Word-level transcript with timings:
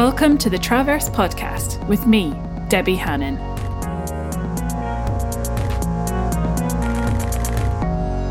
Welcome 0.00 0.38
to 0.38 0.48
the 0.48 0.58
Traverse 0.58 1.10
Podcast 1.10 1.86
with 1.86 2.06
me, 2.06 2.32
Debbie 2.70 2.94
Hannon. 2.94 3.36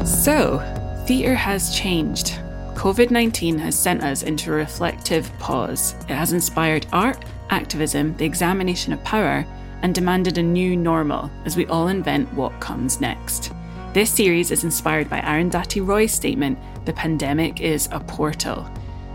So, 0.04 0.58
theatre 1.06 1.36
has 1.36 1.76
changed. 1.76 2.40
COVID 2.74 3.12
19 3.12 3.60
has 3.60 3.78
sent 3.78 4.02
us 4.02 4.24
into 4.24 4.52
a 4.52 4.56
reflective 4.56 5.32
pause. 5.38 5.94
It 6.10 6.16
has 6.16 6.34
inspired 6.34 6.88
art, 6.92 7.24
activism, 7.52 8.18
the 8.18 8.26
examination 8.26 8.92
of 8.92 9.04
power, 9.04 9.46
and 9.84 9.94
demanded 9.94 10.40
a 10.40 10.42
new 10.42 10.76
normal 10.76 11.30
as 11.46 11.56
we 11.56 11.68
all 11.68 11.90
invent 11.90 12.34
what 12.34 12.60
comes 12.60 13.00
next. 13.00 13.52
This 13.94 14.10
series 14.10 14.50
is 14.50 14.64
inspired 14.64 15.08
by 15.08 15.22
Arundhati 15.22 15.86
Roy's 15.86 16.14
statement 16.14 16.58
the 16.86 16.94
pandemic 16.94 17.62
is 17.62 17.88
a 17.92 18.00
portal. 18.00 18.68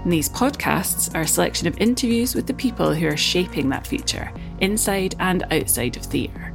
And 0.05 0.13
these 0.13 0.29
podcasts 0.29 1.13
are 1.15 1.23
a 1.23 1.27
selection 1.27 1.67
of 1.67 1.79
interviews 1.79 2.35
with 2.35 2.47
the 2.47 2.53
people 2.53 2.95
who 2.95 3.07
are 3.09 3.17
shaping 3.17 3.71
that 3.71 3.87
future, 3.87 4.31
inside 4.61 5.15
and 5.19 5.45
outside 5.51 5.97
of 5.97 6.03
theatre. 6.03 6.55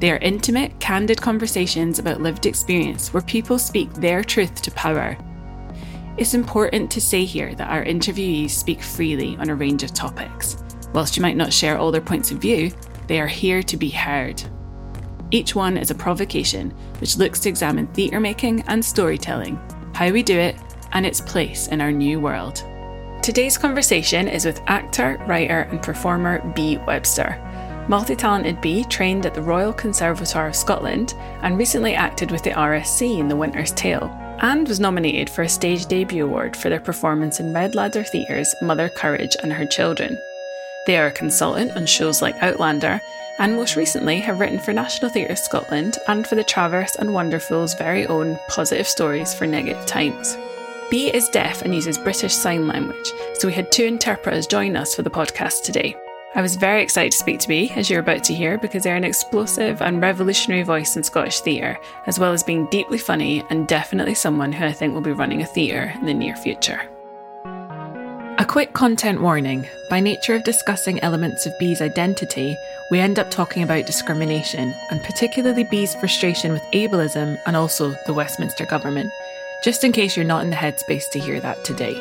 They 0.00 0.10
are 0.10 0.18
intimate, 0.18 0.80
candid 0.80 1.20
conversations 1.20 1.98
about 1.98 2.22
lived 2.22 2.46
experience 2.46 3.12
where 3.12 3.22
people 3.22 3.58
speak 3.58 3.92
their 3.92 4.24
truth 4.24 4.62
to 4.62 4.70
power. 4.70 5.18
It's 6.16 6.32
important 6.32 6.90
to 6.92 7.00
say 7.00 7.26
here 7.26 7.54
that 7.56 7.68
our 7.68 7.84
interviewees 7.84 8.50
speak 8.50 8.82
freely 8.82 9.36
on 9.36 9.50
a 9.50 9.54
range 9.54 9.82
of 9.82 9.92
topics. 9.92 10.56
Whilst 10.94 11.14
you 11.14 11.22
might 11.22 11.36
not 11.36 11.52
share 11.52 11.76
all 11.76 11.92
their 11.92 12.00
points 12.00 12.30
of 12.30 12.38
view, 12.38 12.72
they 13.06 13.20
are 13.20 13.26
here 13.26 13.62
to 13.64 13.76
be 13.76 13.90
heard. 13.90 14.42
Each 15.30 15.54
one 15.54 15.76
is 15.76 15.90
a 15.90 15.94
provocation 15.94 16.70
which 17.00 17.18
looks 17.18 17.38
to 17.40 17.50
examine 17.50 17.86
theatre 17.88 18.18
making 18.18 18.62
and 18.62 18.82
storytelling, 18.82 19.60
how 19.94 20.10
we 20.10 20.22
do 20.22 20.38
it, 20.38 20.56
and 20.92 21.04
its 21.04 21.20
place 21.20 21.68
in 21.68 21.82
our 21.82 21.92
new 21.92 22.18
world. 22.18 22.64
Today's 23.22 23.58
conversation 23.58 24.26
is 24.26 24.46
with 24.46 24.62
actor, 24.68 25.22
writer, 25.26 25.60
and 25.70 25.82
performer 25.82 26.40
Bea 26.54 26.78
Webster. 26.78 27.36
Multi 27.88 28.16
talented 28.16 28.60
Bea 28.60 28.84
trained 28.84 29.26
at 29.26 29.34
the 29.34 29.42
Royal 29.42 29.72
Conservatoire 29.72 30.48
of 30.48 30.56
Scotland 30.56 31.14
and 31.42 31.58
recently 31.58 31.94
acted 31.94 32.30
with 32.30 32.42
the 32.42 32.50
RSC 32.50 33.18
in 33.18 33.28
The 33.28 33.36
Winter's 33.36 33.72
Tale, 33.72 34.10
and 34.40 34.66
was 34.66 34.80
nominated 34.80 35.28
for 35.28 35.42
a 35.42 35.48
Stage 35.48 35.86
Debut 35.86 36.24
Award 36.24 36.56
for 36.56 36.68
their 36.68 36.80
performance 36.80 37.40
in 37.40 37.52
Red 37.52 37.74
Ladder 37.74 38.04
Theatre's 38.04 38.54
Mother 38.62 38.88
Courage 38.88 39.36
and 39.42 39.52
Her 39.52 39.66
Children. 39.66 40.18
They 40.86 40.96
are 40.96 41.08
a 41.08 41.12
consultant 41.12 41.72
on 41.72 41.86
shows 41.86 42.22
like 42.22 42.42
Outlander, 42.42 43.00
and 43.38 43.56
most 43.56 43.76
recently 43.76 44.20
have 44.20 44.40
written 44.40 44.58
for 44.58 44.72
National 44.72 45.10
Theatre 45.10 45.36
Scotland 45.36 45.98
and 46.08 46.26
for 46.26 46.34
the 46.34 46.44
Traverse 46.44 46.96
and 46.96 47.12
Wonder 47.12 47.38
Fools' 47.40 47.74
very 47.74 48.06
own 48.06 48.38
Positive 48.48 48.88
Stories 48.88 49.34
for 49.34 49.46
Negative 49.46 49.84
Times. 49.86 50.36
Bea 50.90 51.14
is 51.14 51.28
deaf 51.28 51.60
and 51.60 51.74
uses 51.74 51.98
British 51.98 52.32
Sign 52.32 52.66
Language, 52.66 53.12
so 53.34 53.46
we 53.46 53.52
had 53.52 53.70
two 53.70 53.84
interpreters 53.84 54.46
join 54.46 54.74
us 54.74 54.94
for 54.94 55.02
the 55.02 55.10
podcast 55.10 55.62
today. 55.62 55.94
I 56.34 56.40
was 56.40 56.56
very 56.56 56.82
excited 56.82 57.12
to 57.12 57.18
speak 57.18 57.40
to 57.40 57.48
Bea, 57.48 57.70
as 57.76 57.90
you're 57.90 58.00
about 58.00 58.24
to 58.24 58.34
hear, 58.34 58.56
because 58.56 58.84
they're 58.84 58.96
an 58.96 59.04
explosive 59.04 59.82
and 59.82 60.00
revolutionary 60.00 60.62
voice 60.62 60.96
in 60.96 61.02
Scottish 61.02 61.40
theatre, 61.40 61.78
as 62.06 62.18
well 62.18 62.32
as 62.32 62.42
being 62.42 62.64
deeply 62.70 62.96
funny 62.96 63.44
and 63.50 63.68
definitely 63.68 64.14
someone 64.14 64.50
who 64.50 64.64
I 64.64 64.72
think 64.72 64.94
will 64.94 65.02
be 65.02 65.12
running 65.12 65.42
a 65.42 65.46
theatre 65.46 65.92
in 66.00 66.06
the 66.06 66.14
near 66.14 66.36
future. 66.36 66.80
A 68.38 68.46
quick 68.48 68.72
content 68.72 69.20
warning. 69.20 69.66
By 69.90 70.00
nature 70.00 70.36
of 70.36 70.44
discussing 70.44 71.00
elements 71.00 71.44
of 71.44 71.58
Bea's 71.58 71.82
identity, 71.82 72.56
we 72.90 72.98
end 72.98 73.18
up 73.18 73.30
talking 73.30 73.62
about 73.62 73.84
discrimination, 73.84 74.74
and 74.90 75.02
particularly 75.02 75.64
Bea's 75.64 75.94
frustration 75.96 76.52
with 76.52 76.62
ableism 76.72 77.38
and 77.44 77.56
also 77.56 77.94
the 78.06 78.14
Westminster 78.14 78.64
government 78.64 79.10
just 79.64 79.84
in 79.84 79.92
case 79.92 80.16
you're 80.16 80.24
not 80.24 80.44
in 80.44 80.50
the 80.50 80.56
headspace 80.56 81.10
to 81.10 81.18
hear 81.18 81.40
that 81.40 81.64
today. 81.64 81.96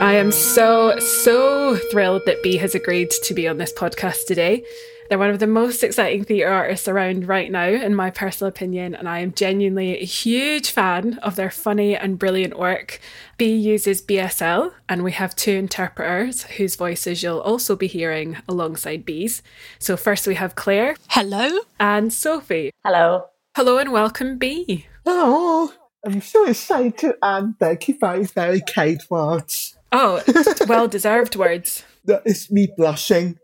I 0.00 0.14
am 0.14 0.30
so, 0.30 0.98
so 0.98 1.76
thrilled 1.90 2.22
that 2.26 2.42
Bea 2.42 2.56
has 2.58 2.74
agreed 2.74 3.10
to 3.10 3.34
be 3.34 3.48
on 3.48 3.58
this 3.58 3.72
podcast 3.72 4.26
today. 4.26 4.64
They're 5.08 5.18
one 5.18 5.30
of 5.30 5.38
the 5.38 5.46
most 5.46 5.82
exciting 5.82 6.24
theatre 6.24 6.52
artists 6.52 6.86
around 6.86 7.26
right 7.26 7.50
now, 7.50 7.66
in 7.66 7.94
my 7.94 8.10
personal 8.10 8.48
opinion, 8.48 8.94
and 8.94 9.08
I 9.08 9.20
am 9.20 9.32
genuinely 9.32 9.98
a 9.98 10.04
huge 10.04 10.70
fan 10.70 11.18
of 11.22 11.34
their 11.34 11.50
funny 11.50 11.96
and 11.96 12.18
brilliant 12.18 12.58
work. 12.58 13.00
Bea 13.38 13.56
uses 13.56 14.02
BSL, 14.02 14.72
and 14.88 15.02
we 15.02 15.12
have 15.12 15.34
two 15.34 15.52
interpreters 15.52 16.42
whose 16.42 16.76
voices 16.76 17.22
you'll 17.22 17.40
also 17.40 17.74
be 17.74 17.86
hearing 17.86 18.36
alongside 18.46 19.06
Bea's. 19.06 19.42
So, 19.78 19.96
first 19.96 20.26
we 20.26 20.34
have 20.34 20.54
Claire. 20.54 20.96
Hello. 21.08 21.60
And 21.80 22.12
Sophie. 22.12 22.70
Hello. 22.84 23.28
Hello 23.56 23.78
and 23.78 23.92
welcome, 23.92 24.36
Bea. 24.38 24.86
Oh, 25.06 25.72
I'm 26.08 26.22
so 26.22 26.48
excited 26.48 27.16
and 27.20 27.58
thank 27.58 27.86
you 27.86 27.98
very, 28.00 28.24
very 28.24 28.62
kind 28.62 28.98
words. 29.10 29.76
Oh, 29.92 30.22
well 30.66 30.88
deserved 30.88 31.36
words. 31.36 31.84
That 32.06 32.22
is 32.24 32.50
me 32.50 32.72
blushing. 32.74 33.38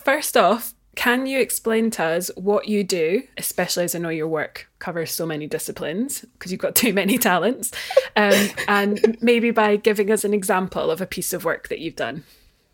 First 0.00 0.36
off, 0.36 0.74
can 0.96 1.26
you 1.26 1.38
explain 1.38 1.92
to 1.92 2.02
us 2.02 2.32
what 2.34 2.66
you 2.66 2.82
do, 2.82 3.22
especially 3.38 3.84
as 3.84 3.94
I 3.94 4.00
know 4.00 4.08
your 4.08 4.26
work 4.26 4.68
covers 4.80 5.12
so 5.12 5.24
many 5.26 5.46
disciplines 5.46 6.22
because 6.32 6.50
you've 6.50 6.60
got 6.60 6.74
too 6.74 6.92
many 6.92 7.16
talents, 7.16 7.70
um, 8.16 8.48
and 8.66 9.16
maybe 9.20 9.52
by 9.52 9.76
giving 9.76 10.10
us 10.10 10.24
an 10.24 10.34
example 10.34 10.90
of 10.90 11.00
a 11.00 11.06
piece 11.06 11.32
of 11.32 11.44
work 11.44 11.68
that 11.68 11.78
you've 11.78 11.94
done? 11.94 12.24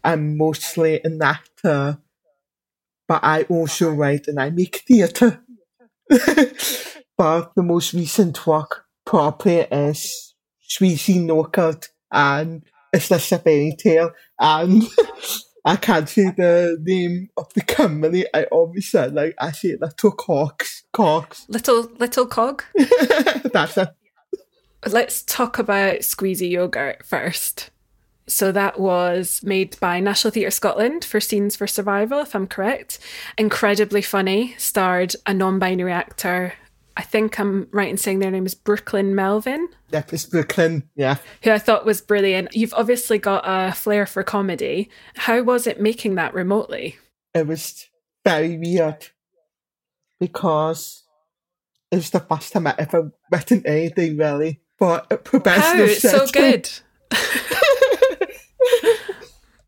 I'm 0.02 0.38
mostly 0.38 1.04
an 1.04 1.20
actor, 1.20 1.98
but 3.06 3.22
I 3.22 3.42
also 3.42 3.90
write 3.90 4.26
and 4.26 4.40
I 4.40 4.48
make 4.48 4.84
theatre. 4.88 5.42
but 7.18 7.54
the 7.54 7.62
most 7.62 7.92
recent 7.92 8.46
work 8.46 8.84
probably 9.04 9.60
is 9.60 10.34
Squeezy 10.68 11.26
Yogurt 11.26 11.88
and 12.12 12.62
It's 12.92 13.08
This 13.08 13.32
a 13.32 13.38
Fairy 13.38 13.74
Tale 13.78 14.12
and 14.38 14.84
I 15.64 15.74
can't 15.74 16.08
say 16.08 16.30
the 16.36 16.78
name 16.80 17.28
of 17.36 17.52
the 17.54 17.60
company. 17.60 18.24
I 18.32 18.44
always 18.44 18.88
said 18.88 19.14
like 19.14 19.34
I 19.40 19.50
say 19.50 19.76
little 19.80 20.12
cocks. 20.12 20.84
Cocks. 20.92 21.44
Little 21.48 21.90
little 21.98 22.26
cog? 22.26 22.62
That's 23.52 23.76
it. 23.76 23.88
Let's 24.86 25.24
talk 25.24 25.58
about 25.58 25.98
Squeezy 25.98 26.50
Yogurt 26.50 27.04
first. 27.04 27.70
So 28.28 28.50
that 28.52 28.80
was 28.80 29.40
made 29.44 29.78
by 29.78 30.00
National 30.00 30.32
Theatre 30.32 30.50
Scotland 30.50 31.04
for 31.04 31.20
Scenes 31.20 31.54
for 31.54 31.66
Survival, 31.66 32.20
if 32.20 32.34
I'm 32.34 32.48
correct. 32.48 32.98
Incredibly 33.38 34.02
funny, 34.02 34.54
starred 34.58 35.14
a 35.26 35.32
non 35.32 35.58
binary 35.58 35.92
actor. 35.92 36.54
I 36.96 37.02
think 37.02 37.38
I'm 37.38 37.68
right 37.72 37.90
in 37.90 37.98
saying 37.98 38.18
their 38.18 38.30
name 38.30 38.46
is 38.46 38.54
Brooklyn 38.54 39.14
Melvin. 39.14 39.68
Yep, 39.92 40.12
it's 40.12 40.24
Brooklyn, 40.24 40.88
yeah. 40.96 41.18
Who 41.42 41.50
I 41.50 41.58
thought 41.58 41.84
was 41.84 42.00
brilliant. 42.00 42.56
You've 42.56 42.74
obviously 42.74 43.18
got 43.18 43.44
a 43.46 43.72
flair 43.72 44.06
for 44.06 44.22
comedy. 44.22 44.90
How 45.14 45.42
was 45.42 45.66
it 45.66 45.80
making 45.80 46.14
that 46.14 46.34
remotely? 46.34 46.96
It 47.34 47.46
was 47.46 47.86
very 48.24 48.56
weird 48.56 49.08
because 50.18 51.04
it 51.92 51.96
was 51.96 52.10
the 52.10 52.20
first 52.20 52.52
time 52.52 52.66
I 52.66 52.74
ever 52.78 53.12
written 53.30 53.62
anything 53.66 54.16
really. 54.16 54.62
But 54.78 55.24
professional 55.24 55.86
How? 55.86 55.92
It's 55.92 56.02
so 56.02 56.26
good. 56.26 56.70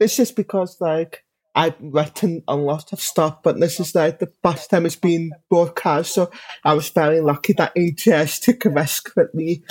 it's 0.00 0.16
just 0.16 0.36
because 0.36 0.80
like 0.80 1.24
I've 1.54 1.74
written 1.80 2.42
a 2.46 2.54
lot 2.54 2.92
of 2.92 3.00
stuff, 3.00 3.42
but 3.42 3.58
this 3.58 3.80
is 3.80 3.94
like 3.94 4.18
the 4.20 4.32
first 4.44 4.70
time 4.70 4.86
it's 4.86 4.96
been 4.96 5.32
broadcast, 5.50 6.14
so 6.14 6.30
I 6.64 6.74
was 6.74 6.88
very 6.90 7.20
lucky 7.20 7.52
that 7.54 7.74
AGS 7.74 8.40
took 8.40 8.64
a 8.64 8.70
risk 8.70 9.10
with 9.16 9.34
me. 9.34 9.64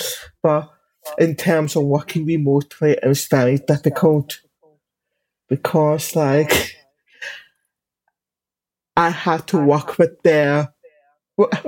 But 0.43 0.69
in 1.17 1.35
terms 1.35 1.75
of 1.75 1.85
working 1.85 2.25
remotely, 2.25 2.97
it 3.01 3.07
was 3.07 3.25
very 3.27 3.57
difficult 3.57 4.41
because 5.47 6.15
like 6.15 6.75
I 8.97 9.09
had 9.09 9.47
to 9.47 9.57
work 9.57 9.97
with 9.97 10.21
their 10.23 10.73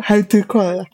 how 0.01 0.21
do 0.21 0.37
you 0.37 0.43
call 0.43 0.81
it? 0.81 0.87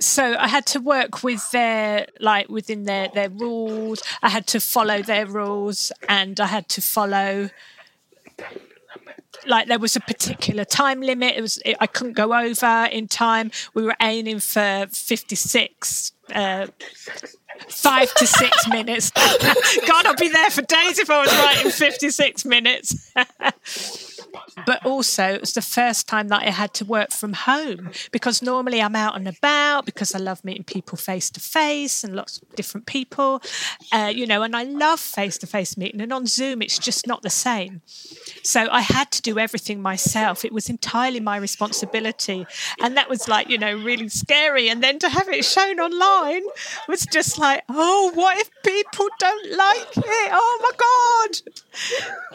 So 0.00 0.36
I 0.38 0.48
had 0.48 0.66
to 0.66 0.80
work 0.80 1.22
with 1.22 1.50
their 1.50 2.06
like 2.18 2.48
within 2.48 2.84
their 2.84 3.08
their 3.08 3.28
rules. 3.28 4.02
I 4.22 4.30
had 4.30 4.46
to 4.48 4.60
follow 4.60 5.02
their 5.02 5.26
rules, 5.26 5.92
and 6.08 6.40
I 6.40 6.46
had 6.46 6.68
to 6.70 6.80
follow. 6.80 7.50
Like 9.46 9.68
there 9.68 9.78
was 9.78 9.96
a 9.96 10.00
particular 10.00 10.64
time 10.64 11.00
limit. 11.00 11.36
It 11.36 11.40
was 11.40 11.58
it, 11.64 11.76
I 11.80 11.86
couldn't 11.86 12.14
go 12.14 12.34
over 12.34 12.88
in 12.90 13.08
time. 13.08 13.50
We 13.74 13.82
were 13.82 13.96
aiming 14.00 14.40
for 14.40 14.86
fifty 14.90 15.36
six. 15.36 16.12
Uh, 16.34 16.68
five 17.68 18.12
to 18.14 18.26
six 18.26 18.68
minutes. 18.68 19.10
God, 19.86 20.06
I'd 20.06 20.16
be 20.18 20.28
there 20.28 20.50
for 20.50 20.62
days 20.62 20.98
if 20.98 21.10
I 21.10 21.20
was 21.20 21.32
writing 21.32 21.70
56 21.70 22.44
minutes. 22.44 23.12
but 24.66 24.84
also 24.84 25.24
it 25.24 25.40
was 25.40 25.52
the 25.52 25.62
first 25.62 26.08
time 26.08 26.28
that 26.28 26.42
I 26.42 26.50
had 26.50 26.74
to 26.74 26.84
work 26.84 27.10
from 27.10 27.32
home 27.32 27.90
because 28.12 28.42
normally 28.42 28.80
I'm 28.80 28.96
out 28.96 29.16
and 29.16 29.28
about 29.28 29.86
because 29.86 30.14
I 30.14 30.18
love 30.18 30.44
meeting 30.44 30.64
people 30.64 30.96
face 30.96 31.30
to 31.30 31.40
face 31.40 32.04
and 32.04 32.14
lots 32.14 32.38
of 32.38 32.54
different 32.54 32.86
people, 32.86 33.42
uh, 33.92 34.12
you 34.14 34.26
know, 34.26 34.42
and 34.42 34.54
I 34.56 34.64
love 34.64 35.00
face 35.00 35.38
to 35.38 35.46
face 35.46 35.76
meeting. 35.76 36.00
And 36.00 36.12
on 36.12 36.26
Zoom, 36.26 36.62
it's 36.62 36.78
just 36.78 37.06
not 37.06 37.22
the 37.22 37.30
same. 37.30 37.82
So 38.42 38.68
I 38.70 38.80
had 38.80 39.10
to 39.12 39.22
do 39.22 39.38
everything 39.38 39.82
myself. 39.82 40.44
It 40.44 40.52
was 40.52 40.68
entirely 40.68 41.20
my 41.20 41.36
responsibility. 41.36 42.46
And 42.80 42.96
that 42.96 43.08
was 43.08 43.28
like, 43.28 43.48
you 43.48 43.58
know, 43.58 43.74
really 43.74 44.08
scary. 44.08 44.68
And 44.68 44.82
then 44.82 44.98
to 45.00 45.08
have 45.08 45.28
it 45.28 45.44
shown 45.44 45.80
online 45.80 46.42
was 46.88 47.06
just 47.06 47.38
like, 47.38 47.62
oh, 47.68 48.12
what 48.14 48.38
if 48.38 48.50
people 48.62 49.08
don't 49.18 49.56
like 49.56 49.96
it? 49.96 50.30
Oh 50.32 50.58
my 50.62 50.72
God. 50.76 51.52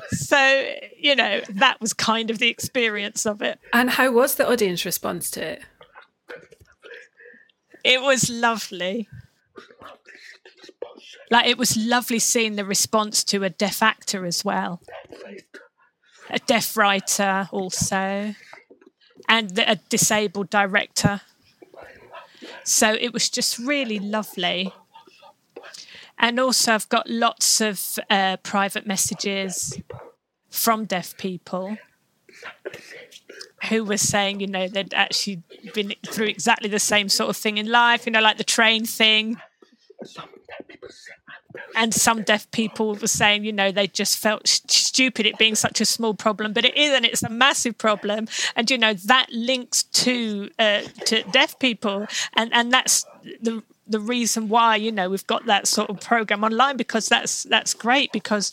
So, 0.10 0.74
you 0.98 1.16
know, 1.16 1.42
that 1.50 1.80
was 1.82 1.94
kind 1.94 2.15
of 2.30 2.40
the 2.40 2.50
experience 2.50 3.26
of 3.26 3.42
it. 3.42 3.60
And 3.74 3.92
how 3.92 4.12
was 4.12 4.36
the 4.36 4.50
audience 4.50 4.86
response 4.86 5.30
to 5.32 5.44
it? 5.44 5.62
It 7.84 8.02
was 8.02 8.30
lovely. 8.30 9.08
Like 11.30 11.48
it 11.48 11.58
was 11.58 11.78
lovely 11.78 12.20
seeing 12.20 12.56
the 12.56 12.66
response 12.66 13.24
to 13.26 13.44
a 13.44 13.50
deaf 13.50 13.82
actor 13.82 14.26
as 14.26 14.46
well, 14.46 14.82
a 16.30 16.40
deaf 16.40 16.78
writer 16.78 17.50
also, 17.52 18.36
and 19.28 19.60
a 19.60 19.80
disabled 19.90 20.50
director. 20.50 21.22
So 22.64 22.94
it 22.94 23.14
was 23.14 23.30
just 23.30 23.60
really 23.60 24.00
lovely. 24.00 24.74
And 26.18 26.40
also, 26.40 26.74
I've 26.74 26.90
got 26.90 27.10
lots 27.10 27.60
of 27.60 28.00
uh, 28.10 28.38
private 28.38 28.88
messages 28.88 29.80
from 30.50 30.86
deaf 30.86 31.18
people 31.18 31.78
who 33.70 33.84
were 33.84 33.98
saying, 33.98 34.40
you 34.40 34.48
know, 34.48 34.68
they'd 34.68 34.94
actually 34.94 35.42
been 35.74 35.94
through 36.06 36.28
exactly 36.28 36.70
the 36.70 36.80
same 36.80 37.10
sort 37.10 37.30
of 37.30 37.38
thing 37.38 37.58
in 37.58 37.70
life, 37.70 38.06
you 38.06 38.12
know, 38.12 38.22
like 38.22 38.38
the 38.38 38.44
train 38.44 38.86
thing. 38.86 39.38
And 41.76 41.94
some 41.94 42.24
deaf 42.24 42.50
people 42.52 42.96
were 42.96 43.08
saying, 43.08 43.46
you 43.46 43.54
know, 43.54 43.72
they 43.72 43.88
just 43.88 44.18
felt 44.18 44.48
stupid 44.48 45.26
it 45.26 45.38
being 45.38 45.56
such 45.56 45.82
a 45.82 45.86
small 45.86 46.14
problem, 46.14 46.54
but 46.54 46.66
it 46.66 46.76
is, 46.76 46.92
and 46.94 47.06
It's 47.06 47.24
a 47.24 47.30
massive 47.30 47.78
problem, 47.78 48.28
and 48.56 48.70
you 48.70 48.78
know 48.78 48.94
that 48.94 49.28
links 49.32 49.84
to 49.84 50.50
uh, 50.60 50.82
to 51.06 51.24
deaf 51.32 51.58
people, 51.60 52.08
and 52.36 52.54
and 52.54 52.72
that's 52.72 53.06
the 53.42 53.64
the 53.88 54.00
reason 54.00 54.50
why 54.50 54.76
you 54.76 54.92
know 54.92 55.10
we've 55.10 55.28
got 55.28 55.46
that 55.46 55.68
sort 55.68 55.90
of 55.90 56.00
program 56.00 56.44
online 56.44 56.78
because 56.78 57.08
that's 57.08 57.44
that's 57.44 57.74
great 57.74 58.12
because 58.12 58.52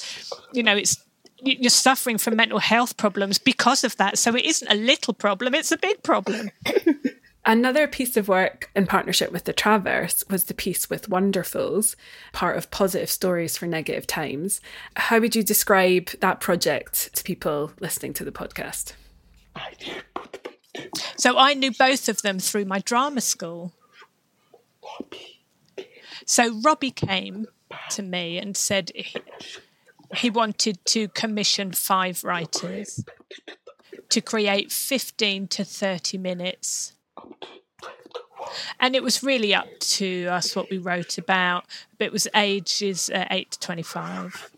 you 0.53 0.62
know 0.62 0.77
it's 0.77 1.03
you're 1.43 1.71
suffering 1.71 2.19
from 2.19 2.37
mental 2.37 2.59
health 2.59 2.97
problems 2.97 3.39
because 3.39 3.85
of 3.85 3.97
that. 3.97 4.19
So 4.19 4.35
it 4.35 4.44
isn't 4.44 4.71
a 4.71 4.75
little 4.75 5.15
problem, 5.15 5.55
it's 5.55 5.73
a 5.73 5.77
big 5.77 6.03
problem. 6.03 6.50
Another 7.44 7.89
piece 7.89 8.17
of 8.17 8.29
work 8.29 8.71
in 8.77 8.87
partnership 8.87 9.33
with 9.33 9.44
the 9.44 9.53
Traverse 9.53 10.23
was 10.31 10.44
the 10.44 10.55
piece 10.55 10.89
with 10.89 11.09
Wonder 11.09 11.43
Fools, 11.43 11.97
part 12.33 12.56
of 12.56 12.71
Positive 12.71 13.11
Stories 13.11 13.56
for 13.56 13.67
Negative 13.67 14.06
Times. 14.06 14.61
How 14.94 15.19
would 15.19 15.35
you 15.35 15.43
describe 15.43 16.11
that 16.21 16.41
project 16.41 17.15
to 17.17 17.25
people 17.25 17.73
listening 17.81 18.12
to 18.15 18.25
the 18.25 18.31
podcast? 18.31 18.93
So 21.17 21.37
I 21.37 21.55
knew 21.55 21.73
both 21.73 22.09
of 22.09 22.23
them 22.23 22.39
through 22.39 22.67
my 22.67 22.79
drama 22.79 23.21
school. 23.21 23.73
So 26.25 26.61
Robbie 26.61 26.93
came 26.93 27.47
to 27.91 28.03
me 28.03 28.39
and 28.39 28.56
said 28.56 28.93
he, 30.14 30.31
wanted 30.31 30.85
to 30.87 31.09
commission 31.09 31.73
five 31.73 32.25
writers 32.25 33.05
to 34.09 34.20
create 34.20 34.70
15 34.70 35.49
to 35.49 35.64
30 35.64 36.19
minutes. 36.19 36.93
And 38.79 38.94
it 38.94 39.03
was 39.03 39.23
really 39.23 39.55
up 39.55 39.69
to 39.81 40.26
us 40.26 40.55
what 40.55 40.70
we 40.70 40.79
wrote 40.79 41.17
about, 41.17 41.64
but 41.99 42.06
it 42.06 42.12
was 42.12 42.29
ages 42.35 43.11
uh, 43.11 43.26
8 43.31 43.53
to 43.53 43.61
25. 43.61 44.50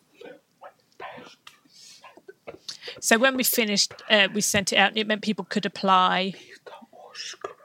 So 3.01 3.19
when 3.19 3.37
we 3.37 3.45
finished, 3.45 3.93
uh, 4.11 4.29
we 4.33 4.41
sent 4.41 4.73
it 4.73 4.77
out, 4.77 4.91
and 4.91 4.99
it 4.99 5.07
meant 5.07 5.23
people 5.23 5.45
could 5.45 5.67
apply, 5.67 6.35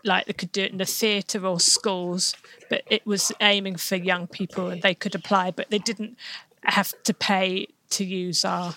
like 0.03 0.25
they 0.25 0.33
could 0.33 0.51
do 0.51 0.63
it 0.63 0.71
in 0.71 0.77
the 0.77 0.85
theatre 0.85 1.45
or 1.45 1.59
schools, 1.59 2.35
but 2.69 2.83
it 2.89 3.05
was 3.05 3.31
aiming 3.41 3.77
for 3.77 3.95
young 3.95 4.27
people 4.27 4.69
and 4.69 4.81
they 4.81 4.93
could 4.93 5.15
apply, 5.15 5.51
but 5.51 5.69
they 5.69 5.79
didn't 5.79 6.17
have 6.63 6.93
to 7.03 7.13
pay 7.13 7.67
to 7.91 8.05
use 8.05 8.45
our. 8.45 8.73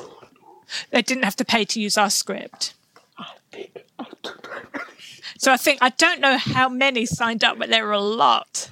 They 0.91 1.03
didn't 1.03 1.25
have 1.25 1.37
to 1.37 1.44
pay 1.44 1.64
to 1.67 1.81
use 1.81 1.99
our 1.99 2.11
script. 2.11 2.75
So 5.38 5.53
I 5.53 5.56
think 5.56 5.81
I 5.82 5.91
don't 5.91 6.20
know 6.20 6.38
how 6.38 6.69
many 6.69 7.05
signed 7.05 7.43
up, 7.43 7.59
but 7.59 7.69
there 7.69 7.85
were 7.85 7.93
a 7.93 8.00
lot. 8.00 8.70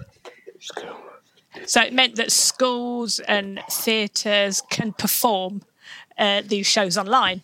So 1.66 1.82
it 1.82 1.92
meant 1.92 2.16
that 2.16 2.30
schools 2.30 3.18
and 3.20 3.60
theatres 3.70 4.62
can 4.70 4.92
perform 4.92 5.62
uh, 6.16 6.42
these 6.46 6.66
shows 6.66 6.96
online. 6.96 7.42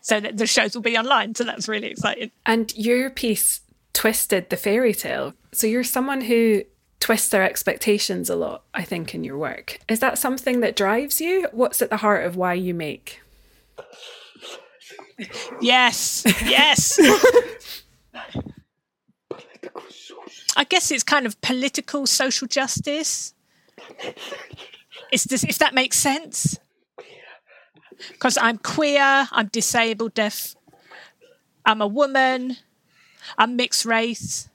So 0.00 0.20
that 0.20 0.36
the 0.36 0.46
shows 0.46 0.74
will 0.74 0.82
be 0.82 0.98
online. 0.98 1.34
So 1.34 1.44
that's 1.44 1.66
really 1.66 1.86
exciting. 1.86 2.30
And 2.44 2.76
your 2.76 3.08
piece 3.10 3.60
twisted 3.94 4.50
the 4.50 4.56
fairy 4.56 4.92
tale. 4.92 5.34
So 5.52 5.66
you're 5.66 5.84
someone 5.84 6.20
who 6.20 6.64
twist 7.04 7.30
their 7.30 7.42
expectations 7.42 8.30
a 8.30 8.34
lot, 8.34 8.62
I 8.72 8.82
think, 8.82 9.14
in 9.14 9.24
your 9.24 9.36
work. 9.36 9.78
Is 9.88 10.00
that 10.00 10.16
something 10.16 10.60
that 10.60 10.74
drives 10.74 11.20
you? 11.20 11.46
What's 11.52 11.82
at 11.82 11.90
the 11.90 11.98
heart 11.98 12.24
of 12.24 12.34
why 12.34 12.54
you 12.54 12.72
make? 12.72 13.20
Yes, 15.60 16.22
yes. 16.46 16.98
I 20.56 20.64
guess 20.64 20.90
it's 20.90 21.04
kind 21.04 21.26
of 21.26 21.38
political 21.42 22.06
social 22.06 22.48
justice. 22.48 23.34
Is 25.12 25.24
this, 25.24 25.44
if 25.44 25.58
that 25.58 25.74
makes 25.74 25.98
sense? 25.98 26.58
Because 28.12 28.38
I'm 28.38 28.56
queer, 28.56 29.28
I'm 29.30 29.48
disabled, 29.48 30.14
deaf, 30.14 30.54
I'm 31.66 31.82
a 31.82 31.86
woman, 31.86 32.56
I'm 33.36 33.56
mixed 33.56 33.84
race. 33.84 34.48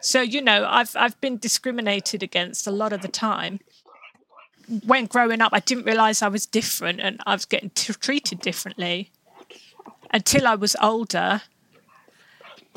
So 0.00 0.20
you 0.20 0.40
know, 0.40 0.66
I've 0.68 0.94
I've 0.96 1.20
been 1.20 1.38
discriminated 1.38 2.22
against 2.22 2.66
a 2.66 2.70
lot 2.70 2.92
of 2.92 3.02
the 3.02 3.08
time. 3.08 3.60
When 4.84 5.06
growing 5.06 5.40
up, 5.40 5.52
I 5.52 5.60
didn't 5.60 5.84
realise 5.84 6.22
I 6.22 6.28
was 6.28 6.44
different 6.46 7.00
and 7.00 7.20
I 7.26 7.34
was 7.34 7.46
getting 7.46 7.70
t- 7.70 7.94
treated 7.94 8.40
differently 8.40 9.10
until 10.12 10.46
I 10.46 10.54
was 10.54 10.76
older. 10.80 11.42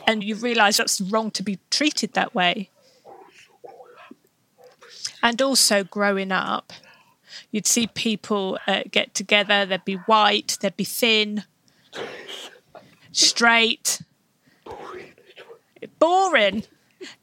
And 0.08 0.24
you 0.24 0.36
realise 0.36 0.78
that's 0.78 1.02
wrong 1.02 1.32
to 1.32 1.44
be 1.44 1.60
treated 1.70 2.14
that 2.14 2.34
way. 2.34 2.70
And 5.22 5.40
also 5.42 5.84
growing 5.84 6.32
up, 6.32 6.74
you'd 7.52 7.68
see 7.68 7.88
people 7.88 8.58
uh, 8.66 8.84
get 8.90 9.14
together. 9.14 9.66
They'd 9.66 9.86
be 9.86 9.96
white, 9.96 10.58
they'd 10.62 10.76
be 10.76 10.86
thin, 10.86 11.44
straight, 13.12 14.02
boring 16.00 16.64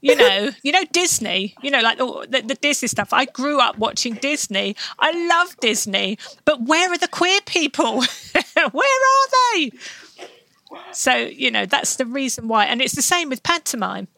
you 0.00 0.16
know, 0.16 0.50
you 0.62 0.72
know 0.72 0.84
Disney, 0.92 1.54
you 1.62 1.70
know, 1.70 1.80
like 1.80 1.98
the, 1.98 2.42
the, 2.46 2.54
Disney 2.54 2.88
stuff. 2.88 3.12
I 3.12 3.24
grew 3.26 3.60
up 3.60 3.78
watching 3.78 4.14
Disney. 4.14 4.76
I 4.98 5.12
love 5.28 5.56
Disney, 5.60 6.18
but 6.44 6.62
where 6.62 6.90
are 6.92 6.98
the 6.98 7.08
queer 7.08 7.40
people? 7.46 8.02
where 8.54 8.98
are 9.04 9.28
they? 9.54 9.70
So 10.92 11.14
you 11.14 11.50
know, 11.50 11.66
that's 11.66 11.96
the 11.96 12.06
reason 12.06 12.48
why, 12.48 12.66
and 12.66 12.80
it's 12.80 12.94
the 12.94 13.02
same 13.02 13.28
with 13.28 13.42
pantomime 13.42 14.08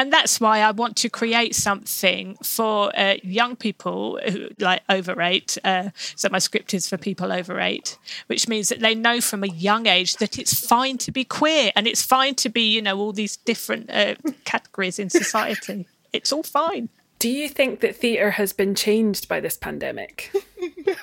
and 0.00 0.10
that's 0.10 0.40
why 0.40 0.60
I 0.60 0.70
want 0.70 0.96
to 0.96 1.10
create 1.10 1.54
something 1.54 2.38
for 2.42 2.90
uh, 2.98 3.16
young 3.22 3.54
people 3.54 4.18
who 4.26 4.48
like 4.58 4.80
over 4.88 5.20
eight. 5.20 5.58
Uh, 5.62 5.90
so 5.94 6.30
my 6.32 6.38
script 6.38 6.72
is 6.72 6.88
for 6.88 6.96
people 6.96 7.30
over 7.30 7.60
eight, 7.60 7.98
which 8.26 8.48
means 8.48 8.70
that 8.70 8.80
they 8.80 8.94
know 8.94 9.20
from 9.20 9.44
a 9.44 9.48
young 9.48 9.86
age 9.86 10.16
that 10.16 10.38
it's 10.38 10.66
fine 10.66 10.96
to 10.96 11.12
be 11.12 11.22
queer 11.22 11.70
and 11.76 11.86
it's 11.86 12.00
fine 12.00 12.34
to 12.36 12.48
be, 12.48 12.62
you 12.62 12.80
know, 12.80 12.98
all 12.98 13.12
these 13.12 13.36
different 13.36 13.90
uh, 13.90 14.14
categories 14.46 14.98
in 14.98 15.10
society. 15.10 15.86
It's 16.14 16.32
all 16.32 16.44
fine. 16.44 16.88
Do 17.18 17.28
you 17.28 17.46
think 17.46 17.80
that 17.80 17.94
theatre 17.94 18.30
has 18.30 18.54
been 18.54 18.74
changed 18.74 19.28
by 19.28 19.40
this 19.40 19.58
pandemic? 19.58 20.32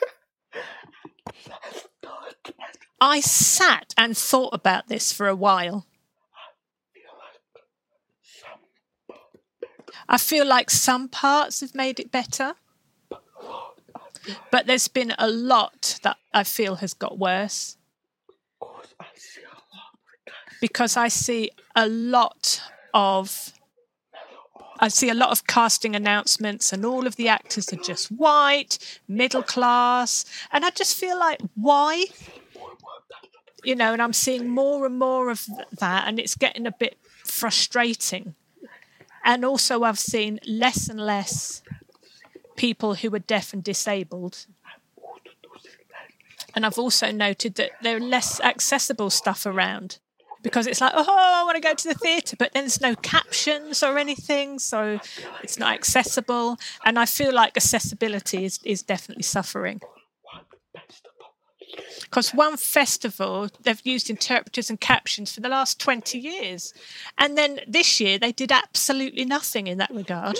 I 2.99 3.19
sat 3.19 3.93
and 3.95 4.17
thought 4.17 4.55
about 4.55 4.87
this 4.87 5.13
for 5.13 5.27
a 5.27 5.35
while. 5.35 5.85
I 10.09 10.17
feel 10.17 10.45
like 10.45 10.69
some 10.69 11.09
parts 11.09 11.61
have 11.61 11.75
made 11.75 11.99
it 11.99 12.11
better, 12.11 12.53
but 14.51 14.65
there's 14.65 14.87
been 14.87 15.13
a 15.17 15.29
lot 15.29 15.99
that 16.03 16.17
I 16.33 16.43
feel 16.43 16.75
has 16.75 16.93
got 16.93 17.17
worse. 17.17 17.77
Because 20.59 20.97
I 20.97 21.07
see 21.07 21.51
a 21.75 21.87
lot 21.87 22.61
of 22.93 23.53
I 24.79 24.89
see 24.89 25.09
a 25.09 25.13
lot 25.13 25.31
of 25.31 25.47
casting 25.47 25.95
announcements, 25.95 26.71
and 26.71 26.85
all 26.85 27.07
of 27.07 27.15
the 27.15 27.27
actors 27.27 27.71
are 27.73 27.77
just 27.77 28.09
white, 28.11 28.99
middle 29.07 29.43
class. 29.43 30.23
And 30.51 30.63
I 30.63 30.69
just 30.69 30.95
feel 30.95 31.17
like, 31.17 31.41
why? 31.55 32.05
You 33.63 33.75
know, 33.75 33.93
and 33.93 34.01
I'm 34.01 34.13
seeing 34.13 34.47
more 34.47 34.85
and 34.85 34.99
more 34.99 35.31
of 35.31 35.47
that, 35.79 36.07
and 36.07 36.19
it's 36.19 36.35
getting 36.35 36.67
a 36.67 36.71
bit 36.71 36.97
frustrating. 37.25 38.35
And 39.27 39.43
also, 39.43 39.83
I've 39.83 39.99
seen 39.99 40.39
less 40.47 40.87
and 40.87 41.01
less 41.01 41.61
people 42.55 42.95
who 42.95 43.13
are 43.13 43.19
deaf 43.19 43.51
and 43.51 43.61
disabled. 43.61 44.45
And 46.55 46.65
I've 46.65 46.79
also 46.79 47.11
noted 47.11 47.55
that 47.55 47.71
there 47.83 47.97
are 47.97 47.99
less 47.99 48.39
accessible 48.39 49.09
stuff 49.09 49.45
around 49.45 49.99
because 50.41 50.65
it's 50.65 50.79
like, 50.79 50.93
oh, 50.95 51.05
I 51.07 51.43
want 51.43 51.55
to 51.55 51.61
go 51.61 51.73
to 51.73 51.87
the 51.89 51.93
theatre, 51.93 52.37
but 52.39 52.53
then 52.53 52.63
there's 52.63 52.79
no 52.79 52.95
captions 52.95 53.83
or 53.83 53.97
anything, 53.97 54.59
so 54.59 54.99
it's 55.43 55.59
not 55.59 55.73
accessible. 55.73 56.57
And 56.85 56.97
I 56.97 57.05
feel 57.05 57.33
like 57.33 57.57
accessibility 57.57 58.45
is, 58.45 58.61
is 58.63 58.81
definitely 58.81 59.23
suffering. 59.23 59.81
Because 62.01 62.33
one 62.33 62.57
festival, 62.57 63.49
they've 63.61 63.81
used 63.83 64.09
interpreters 64.09 64.69
and 64.69 64.79
captions 64.79 65.33
for 65.33 65.41
the 65.41 65.49
last 65.49 65.79
20 65.79 66.17
years. 66.17 66.73
And 67.17 67.37
then 67.37 67.59
this 67.67 67.99
year, 67.99 68.17
they 68.17 68.31
did 68.31 68.51
absolutely 68.51 69.25
nothing 69.25 69.67
in 69.67 69.77
that 69.79 69.93
regard. 69.93 70.39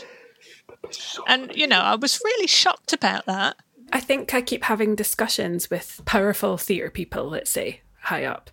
And, 1.27 1.53
you 1.55 1.67
know, 1.67 1.79
I 1.79 1.96
was 1.96 2.22
really 2.24 2.48
shocked 2.48 2.93
about 2.93 3.25
that. 3.25 3.57
I 3.91 4.00
think 4.00 4.34
I 4.34 4.41
keep 4.41 4.63
having 4.65 4.96
discussions 4.96 5.69
with 5.69 6.01
powerful 6.05 6.57
theatre 6.57 6.89
people, 6.89 7.29
let's 7.29 7.51
say, 7.51 7.81
high 8.03 8.25
up, 8.25 8.50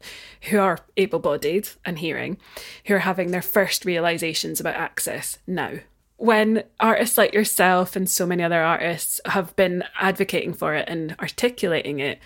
who 0.50 0.58
are 0.58 0.78
able 0.96 1.18
bodied 1.18 1.68
and 1.84 1.98
hearing, 1.98 2.38
who 2.86 2.94
are 2.94 3.00
having 3.00 3.30
their 3.30 3.42
first 3.42 3.84
realizations 3.84 4.60
about 4.60 4.76
access 4.76 5.38
now. 5.46 5.74
When 6.16 6.62
artists 6.78 7.18
like 7.18 7.34
yourself 7.34 7.96
and 7.96 8.08
so 8.08 8.26
many 8.26 8.42
other 8.42 8.62
artists 8.62 9.20
have 9.26 9.54
been 9.56 9.82
advocating 10.00 10.54
for 10.54 10.74
it 10.74 10.88
and 10.88 11.16
articulating 11.20 11.98
it 11.98 12.20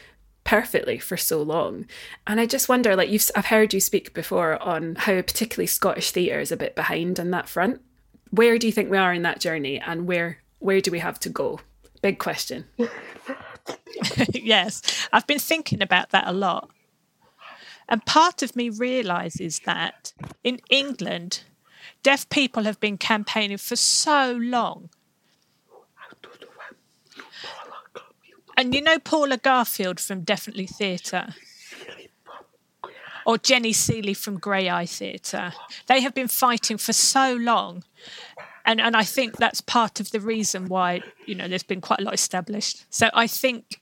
perfectly 0.49 0.99
for 0.99 1.19
so 1.19 1.43
long. 1.43 1.85
And 2.27 2.41
I 2.41 2.47
just 2.47 2.71
wonder, 2.71 2.97
like 2.97 3.11
you've, 3.11 3.31
I've 3.37 3.45
heard 3.47 3.75
you 3.75 3.81
speak 3.81 4.15
before 4.15 4.61
on 4.63 4.95
how 4.95 5.21
particularly 5.21 5.67
Scottish 5.67 6.11
theatre 6.11 6.41
is 6.41 6.51
a 6.51 6.57
bit 6.57 6.75
behind 6.75 7.21
on 7.21 7.31
that 7.33 7.51
front. 7.51 7.83
Where 8.31 8.57
do 8.57 8.67
you 8.67 8.73
think 8.73 8.91
we 8.91 8.97
are 8.97 9.13
in 9.13 9.23
that 9.23 9.41
journey, 9.41 9.79
and 9.79 10.07
where 10.07 10.39
where 10.59 10.81
do 10.81 10.91
we 10.91 11.01
have 11.01 11.21
to 11.21 11.29
go? 11.29 11.61
Big 12.01 12.19
question. 12.19 12.65
yes, 14.33 15.07
I've 15.13 15.27
been 15.27 15.39
thinking 15.39 15.83
about 15.83 16.11
that 16.11 16.27
a 16.27 16.33
lot. 16.33 16.71
And 17.87 18.05
part 18.07 18.43
of 18.43 18.57
me 18.57 18.71
realizes 18.71 19.61
that 19.67 20.15
in 20.43 20.61
England, 20.71 21.43
deaf 22.03 22.27
people 22.31 22.63
have 22.63 22.81
been 22.81 22.97
campaigning 22.97 23.59
for 23.59 23.77
so 23.77 24.39
long. 24.41 24.89
And 28.59 28.75
you 28.75 28.83
know 28.83 28.99
Paula 28.99 29.37
Garfield 29.37 30.01
from 30.01 30.23
Deafinitely 30.23 30.67
Theatre? 30.67 31.29
Or 33.25 33.39
Jenny 33.39 33.73
Sealey 33.73 34.17
from 34.17 34.41
Graeae 34.41 34.91
Theatre. 34.91 35.53
They 35.87 36.01
have 36.01 36.13
been 36.13 36.27
fighting 36.27 36.77
for 36.77 36.93
so 36.93 37.35
long. 37.35 37.85
And, 38.67 38.81
and 38.81 38.97
I 38.97 39.05
think 39.05 39.37
that's 39.37 39.61
part 39.61 40.01
of 40.01 40.11
the 40.11 40.19
reason 40.19 40.67
why, 40.67 41.03
you 41.25 41.37
know, 41.37 41.47
there's 41.47 41.63
been 41.63 41.81
quite 41.81 42.01
a 42.01 42.03
lot 42.03 42.15
established. 42.15 42.85
So 42.91 43.11
I 43.15 43.29
think 43.29 43.81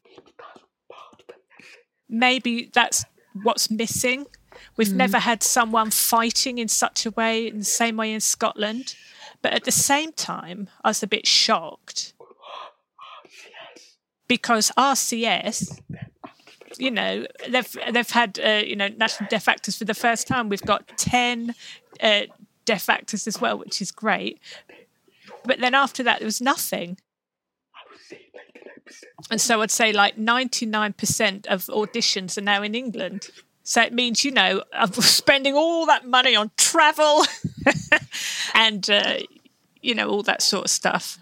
maybe 2.06 2.70
that's 2.74 3.06
what's 3.44 3.70
missing. 3.70 4.26
We've 4.76 4.88
mm. 4.88 4.96
never 4.96 5.20
had 5.20 5.42
someone 5.42 5.90
fighting 5.90 6.58
in 6.58 6.68
such 6.68 7.06
a 7.06 7.10
way, 7.12 7.46
in 7.46 7.60
the 7.60 7.64
same 7.64 7.96
way 7.96 8.12
in 8.12 8.20
Scotland. 8.20 8.94
But 9.40 9.54
at 9.54 9.64
the 9.64 9.72
same 9.72 10.12
time, 10.12 10.68
I 10.84 10.90
was 10.90 11.02
a 11.02 11.06
bit 11.06 11.26
shocked 11.26 12.12
because 14.28 14.70
RCS, 14.76 15.80
you 16.78 16.90
know, 16.90 17.26
they've 17.48 17.76
they've 17.92 18.10
had 18.10 18.38
uh, 18.38 18.62
you 18.64 18.76
know 18.76 18.88
national 18.88 19.28
deaf 19.28 19.48
actors 19.48 19.76
for 19.76 19.84
the 19.84 19.94
first 19.94 20.26
time. 20.26 20.48
We've 20.48 20.62
got 20.62 20.96
ten 20.96 21.54
uh, 22.02 22.22
deaf 22.64 22.88
actors 22.88 23.26
as 23.26 23.40
well, 23.40 23.58
which 23.58 23.80
is 23.80 23.90
great. 23.90 24.40
But 25.44 25.60
then 25.60 25.74
after 25.74 26.02
that, 26.02 26.18
there 26.18 26.26
was 26.26 26.40
nothing. 26.40 26.98
And 29.30 29.40
so 29.40 29.62
I'd 29.62 29.70
say 29.70 29.92
like 29.92 30.16
99% 30.16 31.46
of 31.46 31.64
auditions 31.66 32.36
are 32.36 32.42
now 32.42 32.62
in 32.62 32.74
England. 32.74 33.30
So 33.62 33.82
it 33.82 33.92
means, 33.92 34.24
you 34.24 34.30
know, 34.30 34.62
I'm 34.72 34.92
spending 34.92 35.54
all 35.54 35.86
that 35.86 36.06
money 36.06 36.36
on 36.36 36.50
travel 36.56 37.24
and, 38.54 38.88
uh, 38.88 39.18
you 39.80 39.94
know, 39.94 40.08
all 40.08 40.22
that 40.24 40.42
sort 40.42 40.66
of 40.66 40.70
stuff. 40.70 41.18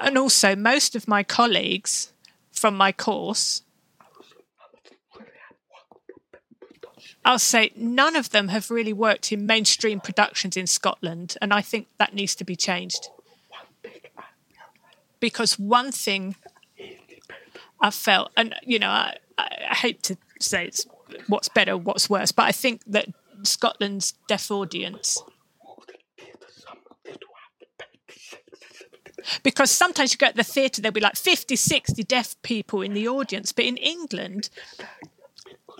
And 0.00 0.16
also, 0.16 0.54
most 0.54 0.94
of 0.94 1.08
my 1.08 1.22
colleagues 1.22 2.12
from 2.52 2.76
my 2.76 2.92
course, 2.92 3.62
I'll 7.24 7.38
say 7.38 7.72
none 7.76 8.16
of 8.16 8.30
them 8.30 8.48
have 8.48 8.70
really 8.70 8.92
worked 8.92 9.32
in 9.32 9.44
mainstream 9.44 10.00
productions 10.00 10.56
in 10.56 10.66
Scotland. 10.66 11.36
And 11.42 11.52
I 11.52 11.60
think 11.60 11.88
that 11.98 12.14
needs 12.14 12.34
to 12.36 12.44
be 12.44 12.56
changed 12.56 13.08
because 15.20 15.58
one 15.58 15.92
thing 15.92 16.36
I 17.80 17.90
felt, 17.90 18.30
and 18.36 18.54
you 18.62 18.78
know, 18.78 18.88
I, 18.88 19.16
I 19.38 19.74
hate 19.74 20.02
to 20.04 20.16
say 20.40 20.66
it's 20.66 20.86
what's 21.28 21.48
better, 21.48 21.76
what's 21.76 22.10
worse, 22.10 22.32
but 22.32 22.44
I 22.44 22.52
think 22.52 22.82
that 22.86 23.06
Scotland's 23.42 24.14
deaf 24.26 24.50
audience. 24.50 25.22
Because 29.42 29.70
sometimes 29.70 30.12
you 30.12 30.18
go 30.18 30.26
at 30.26 30.36
the 30.36 30.44
theatre, 30.44 30.80
there'll 30.80 30.92
be 30.92 31.00
like 31.00 31.16
50, 31.16 31.56
60 31.56 32.02
deaf 32.04 32.40
people 32.42 32.82
in 32.82 32.94
the 32.94 33.08
audience. 33.08 33.52
But 33.52 33.64
in 33.64 33.76
England, 33.76 34.48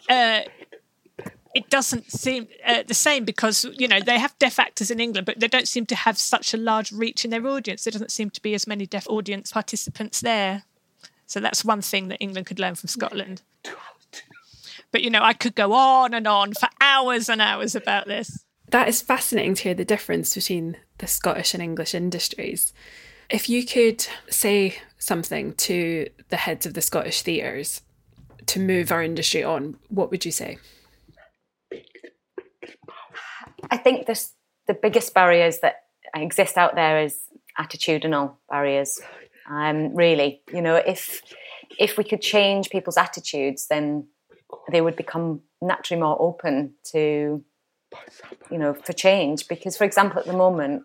uh, 0.09 0.41
it 1.55 1.71
doesn't 1.71 2.11
seem 2.11 2.49
uh, 2.67 2.83
the 2.87 2.95
same 2.95 3.25
because 3.25 3.65
you 3.77 3.89
know 3.89 4.01
they 4.01 4.19
have 4.19 4.39
deaf 4.39 4.59
actors 4.59 4.91
in 4.91 5.01
England, 5.01 5.27
but 5.27 5.41
they 5.41 5.49
don't 5.49 5.69
seem 5.69 5.87
to 5.87 5.95
have 5.95 6.19
such 6.19 6.53
a 6.53 6.57
large 6.57 6.93
reach 6.93 7.25
in 7.25 7.31
their 7.31 7.47
audience. 7.47 7.85
There 7.85 7.91
doesn't 7.91 8.13
seem 8.13 8.31
to 8.31 8.43
be 8.43 8.55
as 8.55 8.67
many 8.67 8.87
deaf 8.87 9.09
audience 9.09 9.53
participants 9.53 10.21
there. 10.21 10.65
So 11.27 11.41
that's 11.41 11.65
one 11.65 11.83
thing 11.83 12.09
that 12.09 12.23
England 12.23 12.47
could 12.47 12.59
learn 12.59 12.75
from 12.75 12.89
Scotland. 12.89 13.43
But 14.91 15.03
you 15.03 15.11
know, 15.11 15.23
I 15.23 15.35
could 15.35 15.55
go 15.55 15.73
on 15.73 16.15
and 16.15 16.27
on 16.27 16.55
for 16.55 16.69
hours 16.81 17.29
and 17.29 17.41
hours 17.41 17.75
about 17.75 18.07
this. 18.07 18.45
That 18.71 18.89
is 18.89 19.03
fascinating 19.03 19.55
to 19.55 19.63
hear 19.65 19.75
the 19.75 19.85
difference 19.85 20.35
between 20.35 20.77
the 20.99 21.07
Scottish 21.07 21.55
and 21.55 21.63
English 21.63 21.95
industries. 21.95 22.73
If 23.31 23.49
you 23.49 23.67
could 23.67 24.07
say 24.31 24.79
something 24.99 25.53
to 25.55 26.09
the 26.31 26.37
heads 26.37 26.65
of 26.65 26.75
the 26.75 26.81
Scottish 26.81 27.23
theatres 27.23 27.83
to 28.47 28.59
move 28.59 28.91
our 28.91 29.03
industry 29.03 29.45
on, 29.45 29.77
what 29.89 30.11
would 30.11 30.25
you 30.25 30.33
say? 30.33 30.59
I 33.71 33.77
think 33.77 34.07
this, 34.07 34.33
the 34.67 34.75
biggest 34.75 35.13
barriers 35.13 35.59
that 35.61 35.83
exist 36.15 36.57
out 36.57 36.75
there 36.75 37.03
is 37.03 37.19
attitudinal 37.59 38.37
barriers. 38.49 39.01
Um, 39.51 39.95
really, 39.95 40.43
you 40.53 40.63
know, 40.63 40.77
if 40.77 41.23
if 41.79 41.97
we 41.97 42.05
could 42.05 42.23
change 42.23 42.71
people's 42.71 42.97
attitudes, 42.97 43.67
then 43.69 44.07
they 44.71 44.81
would 44.81 44.97
become 44.97 45.41
naturally 45.61 46.01
more 46.01 46.21
open 46.21 46.75
to, 46.93 47.43
you 48.51 48.59
know, 48.59 48.75
for 48.75 48.93
change. 48.93 49.49
Because, 49.49 49.77
for 49.77 49.85
example, 49.85 50.19
at 50.19 50.27
the 50.27 50.33
moment, 50.33 50.83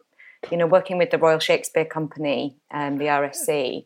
you 0.51 0.57
know, 0.57 0.67
working 0.67 0.97
with 0.97 1.11
the 1.11 1.17
Royal 1.17 1.39
Shakespeare 1.39 1.85
Company 1.85 2.57
and 2.71 2.99
the 2.99 3.05
RSC, 3.05 3.85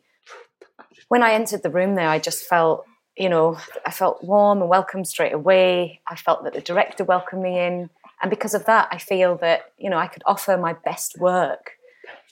when 1.08 1.24
I 1.24 1.34
entered 1.34 1.64
the 1.64 1.70
room 1.70 1.96
there, 1.96 2.10
I 2.10 2.20
just 2.20 2.46
felt, 2.46 2.86
you 3.18 3.30
know, 3.30 3.58
I 3.86 3.92
felt 3.92 4.24
warm 4.24 4.62
and 4.62 4.70
welcome 4.70 5.06
straight 5.06 5.34
away. 5.34 6.02
I 6.08 6.16
felt 6.16 6.44
that 6.44 6.54
the 6.54 6.62
director 6.62 7.04
welcomed 7.04 7.44
me 7.44 7.60
in. 7.60 7.90
And 8.22 8.30
because 8.30 8.54
of 8.54 8.66
that, 8.66 8.90
I 8.92 8.98
feel 8.98 9.38
that, 9.38 9.72
you 9.78 9.90
know, 9.90 9.98
I 9.98 10.08
could 10.08 10.24
offer 10.26 10.58
my 10.58 10.74
best 10.74 11.20
work 11.20 11.72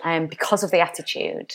um, 0.04 0.28
because 0.28 0.64
of 0.64 0.72
the 0.72 0.80
attitude. 0.80 1.54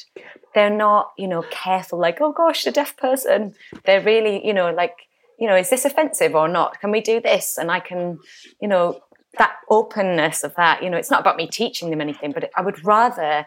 They're 0.54 0.74
not, 0.74 1.12
you 1.18 1.28
know, 1.28 1.44
careful, 1.50 1.98
like, 1.98 2.20
oh 2.20 2.32
gosh, 2.32 2.66
a 2.66 2.70
deaf 2.70 2.96
person. 2.96 3.54
They're 3.84 4.00
really, 4.00 4.46
you 4.46 4.54
know, 4.54 4.70
like, 4.70 4.96
you 5.38 5.46
know, 5.46 5.56
is 5.56 5.70
this 5.70 5.84
offensive 5.84 6.34
or 6.34 6.48
not? 6.48 6.80
Can 6.80 6.90
we 6.90 7.00
do 7.00 7.20
this? 7.20 7.58
And 7.58 7.70
I 7.70 7.80
can, 7.80 8.18
you 8.60 8.68
know, 8.68 9.00
that 9.38 9.56
openness 9.68 10.42
of 10.44 10.54
that, 10.56 10.82
you 10.82 10.90
know, 10.90 10.96
it's 10.96 11.10
not 11.10 11.20
about 11.20 11.36
me 11.36 11.46
teaching 11.46 11.90
them 11.90 12.00
anything, 12.00 12.32
but 12.32 12.50
I 12.56 12.62
would 12.62 12.84
rather 12.84 13.46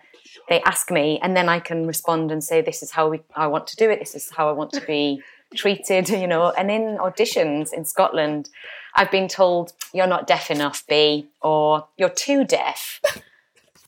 they 0.49 0.61
ask 0.61 0.89
me 0.91 1.19
and 1.21 1.35
then 1.35 1.49
I 1.49 1.59
can 1.59 1.85
respond 1.85 2.31
and 2.31 2.43
say, 2.43 2.61
this 2.61 2.81
is 2.83 2.91
how 2.91 3.09
we, 3.09 3.21
I 3.35 3.47
want 3.47 3.67
to 3.67 3.75
do 3.75 3.89
it. 3.89 3.99
This 3.99 4.15
is 4.15 4.29
how 4.31 4.49
I 4.49 4.51
want 4.51 4.71
to 4.73 4.81
be 4.81 5.21
treated, 5.55 6.09
you 6.09 6.27
know. 6.27 6.51
And 6.51 6.71
in 6.71 6.97
auditions 6.97 7.73
in 7.73 7.85
Scotland, 7.85 8.49
I've 8.95 9.11
been 9.11 9.27
told 9.27 9.73
you're 9.93 10.07
not 10.07 10.27
deaf 10.27 10.51
enough, 10.51 10.85
Bea, 10.87 11.27
or 11.41 11.87
you're 11.97 12.09
too 12.09 12.43
deaf. 12.43 13.01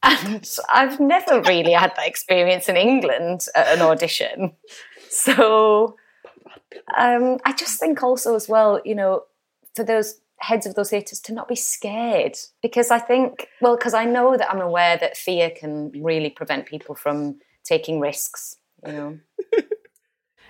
And 0.07 0.47
I've 0.71 0.99
never 0.99 1.41
really 1.41 1.71
had 1.71 1.91
that 1.95 2.07
experience 2.07 2.69
in 2.69 2.77
England 2.77 3.47
at 3.55 3.75
an 3.75 3.81
audition. 3.81 4.51
So 5.09 5.95
um, 6.95 7.39
I 7.43 7.53
just 7.53 7.79
think 7.79 8.03
also 8.03 8.35
as 8.35 8.47
well, 8.47 8.79
you 8.85 8.93
know, 8.93 9.23
for 9.73 9.83
those 9.83 10.19
heads 10.39 10.65
of 10.65 10.75
those 10.75 10.89
theatres 10.89 11.19
to 11.21 11.33
not 11.33 11.47
be 11.47 11.55
scared 11.55 12.37
because 12.61 12.91
I 12.91 12.99
think, 12.99 13.47
well, 13.61 13.77
because 13.77 13.93
I 13.93 14.05
know 14.05 14.37
that 14.37 14.51
I'm 14.51 14.61
aware 14.61 14.97
that 14.97 15.17
fear 15.17 15.49
can 15.49 15.91
really 16.03 16.29
prevent 16.29 16.65
people 16.65 16.95
from 16.95 17.39
taking 17.63 17.99
risks, 17.99 18.57
you 18.85 18.93
know. 18.93 19.19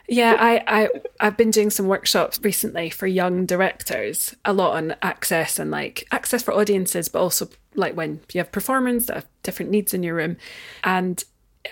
Yeah, 0.07 0.35
I, 0.39 0.63
I 0.67 0.89
I've 1.19 1.37
been 1.37 1.49
doing 1.49 1.71
some 1.71 1.87
workshops 1.87 2.39
recently 2.43 2.89
for 2.89 3.07
young 3.07 3.45
directors, 3.45 4.35
a 4.45 4.53
lot 4.53 4.75
on 4.75 4.95
access 5.01 5.57
and 5.57 5.71
like 5.71 6.07
access 6.11 6.43
for 6.43 6.53
audiences, 6.53 7.09
but 7.09 7.21
also 7.21 7.49
like 7.73 7.95
when 7.95 8.21
you 8.31 8.39
have 8.39 8.51
performers 8.51 9.07
that 9.07 9.15
have 9.15 9.27
different 9.41 9.71
needs 9.71 9.93
in 9.93 10.03
your 10.03 10.15
room. 10.15 10.37
And 10.83 11.23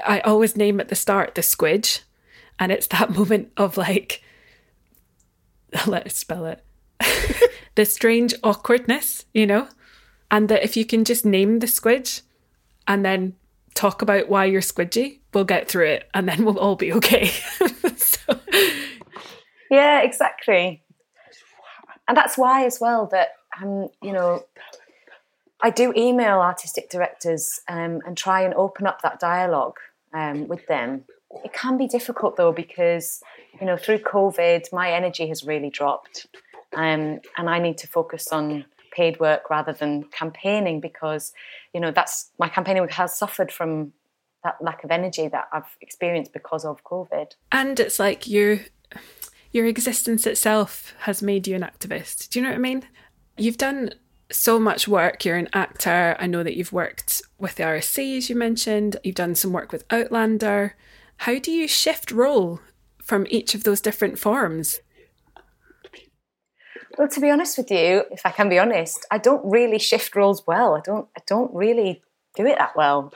I 0.04 0.20
always 0.22 0.58
name 0.58 0.80
at 0.80 0.88
the 0.88 0.96
start 0.96 1.36
the 1.36 1.42
squidge. 1.42 2.02
And 2.60 2.72
it's 2.72 2.88
that 2.88 3.12
moment 3.16 3.52
of 3.56 3.78
like 3.78 4.24
let's 5.88 6.18
spell 6.18 6.46
it. 6.48 6.64
The 7.76 7.86
strange 7.86 8.34
awkwardness, 8.44 9.26
you 9.34 9.48
know? 9.48 9.68
And 10.32 10.50
that 10.50 10.64
if 10.64 10.76
you 10.78 10.86
can 10.86 11.04
just 11.04 11.26
name 11.26 11.60
the 11.60 11.68
squidge 11.68 12.22
and 12.88 13.06
then 13.06 13.36
talk 13.76 14.02
about 14.02 14.30
why 14.30 14.46
you're 14.46 14.62
squidgy, 14.62 15.20
we'll 15.34 15.46
get 15.46 15.68
through 15.68 15.88
it 15.88 16.10
and 16.14 16.28
then 16.28 16.46
we'll 16.46 16.60
all 16.60 16.76
be 16.76 16.94
okay. 16.94 17.28
so. 17.98 18.40
Yeah, 19.70 20.02
exactly. 20.02 20.84
And 22.08 22.18
that's 22.18 22.38
why, 22.38 22.66
as 22.66 22.80
well, 22.80 23.08
that, 23.12 23.30
um, 23.62 23.90
you 24.02 24.12
know, 24.12 24.44
I 25.62 25.70
do 25.70 25.94
email 25.96 26.40
artistic 26.40 26.90
directors 26.90 27.62
um, 27.70 28.02
and 28.06 28.18
try 28.18 28.42
and 28.42 28.54
open 28.54 28.86
up 28.86 29.02
that 29.02 29.20
dialogue 29.20 29.78
um, 30.14 30.48
with 30.50 30.68
them. 30.68 31.06
It 31.44 31.54
can 31.54 31.78
be 31.78 31.88
difficult 31.88 32.36
though 32.36 32.52
because 32.52 33.22
you 33.60 33.66
know 33.66 33.78
through 33.78 34.00
COVID, 34.00 34.72
my 34.74 34.92
energy 34.92 35.28
has 35.30 35.44
really 35.44 35.70
dropped, 35.70 36.28
um, 36.76 37.20
and 37.38 37.50
I 37.50 37.60
need 37.60 37.78
to 37.80 37.88
focus 37.88 38.28
on 38.30 38.66
paid 38.92 39.20
work 39.20 39.50
rather 39.50 39.74
than 39.74 40.04
campaigning 40.12 40.80
because 40.80 41.34
you 41.74 41.80
know 41.80 41.92
that's 41.92 42.32
my 42.38 42.48
campaigning 42.48 42.88
has 42.90 43.18
suffered 43.18 43.52
from 43.52 43.92
that 44.44 44.56
lack 44.62 44.84
of 44.84 44.92
energy 44.92 45.28
that 45.28 45.48
I've 45.52 45.78
experienced 45.82 46.34
because 46.34 46.66
of 46.66 46.84
COVID. 46.84 47.32
And 47.52 47.80
it's 47.80 48.00
like 48.00 48.28
your 48.28 48.60
your 49.52 49.66
existence 49.66 50.26
itself 50.26 50.94
has 51.02 51.22
made 51.22 51.48
you 51.48 51.56
an 51.56 51.62
activist. 51.62 52.30
Do 52.30 52.40
you 52.40 52.44
know 52.44 52.50
what 52.50 52.58
I 52.58 52.60
mean? 52.60 52.84
You've 53.38 53.58
done 53.58 53.92
so 54.32 54.60
much 54.60 54.88
work. 54.88 55.24
You're 55.24 55.38
an 55.38 55.50
actor. 55.54 56.16
I 56.20 56.28
know 56.28 56.44
that 56.44 56.58
you've 56.58 56.74
worked 56.74 57.22
with 57.38 57.56
the 57.56 57.64
RSC, 57.64 58.18
as 58.18 58.30
you 58.30 58.36
mentioned. 58.36 58.98
You've 59.04 59.16
done 59.16 59.36
some 59.36 59.54
work 59.54 59.72
with 59.72 59.86
Outlander. 59.92 60.76
How 61.18 61.38
do 61.38 61.52
you 61.52 61.68
shift 61.68 62.12
role 62.12 62.60
from 63.02 63.28
each 63.30 63.54
of 63.54 63.64
those 63.64 63.82
different 63.82 64.18
forms? 64.18 64.80
Well, 66.98 67.08
to 67.08 67.20
be 67.20 67.32
honest 67.32 67.58
with 67.58 67.72
you, 67.72 68.04
if 68.12 68.26
I 68.26 68.30
can 68.30 68.50
be 68.50 68.60
honest, 68.60 69.06
I 69.10 69.18
don't 69.18 69.44
really 69.50 69.80
shift 69.80 70.16
roles 70.16 70.46
well. 70.46 70.76
I 70.76 70.82
don't. 70.82 71.08
I 71.18 71.22
don't 71.26 71.54
really 71.54 72.04
do 72.36 72.46
it 72.46 72.58
that 72.58 72.76
well. 72.76 73.12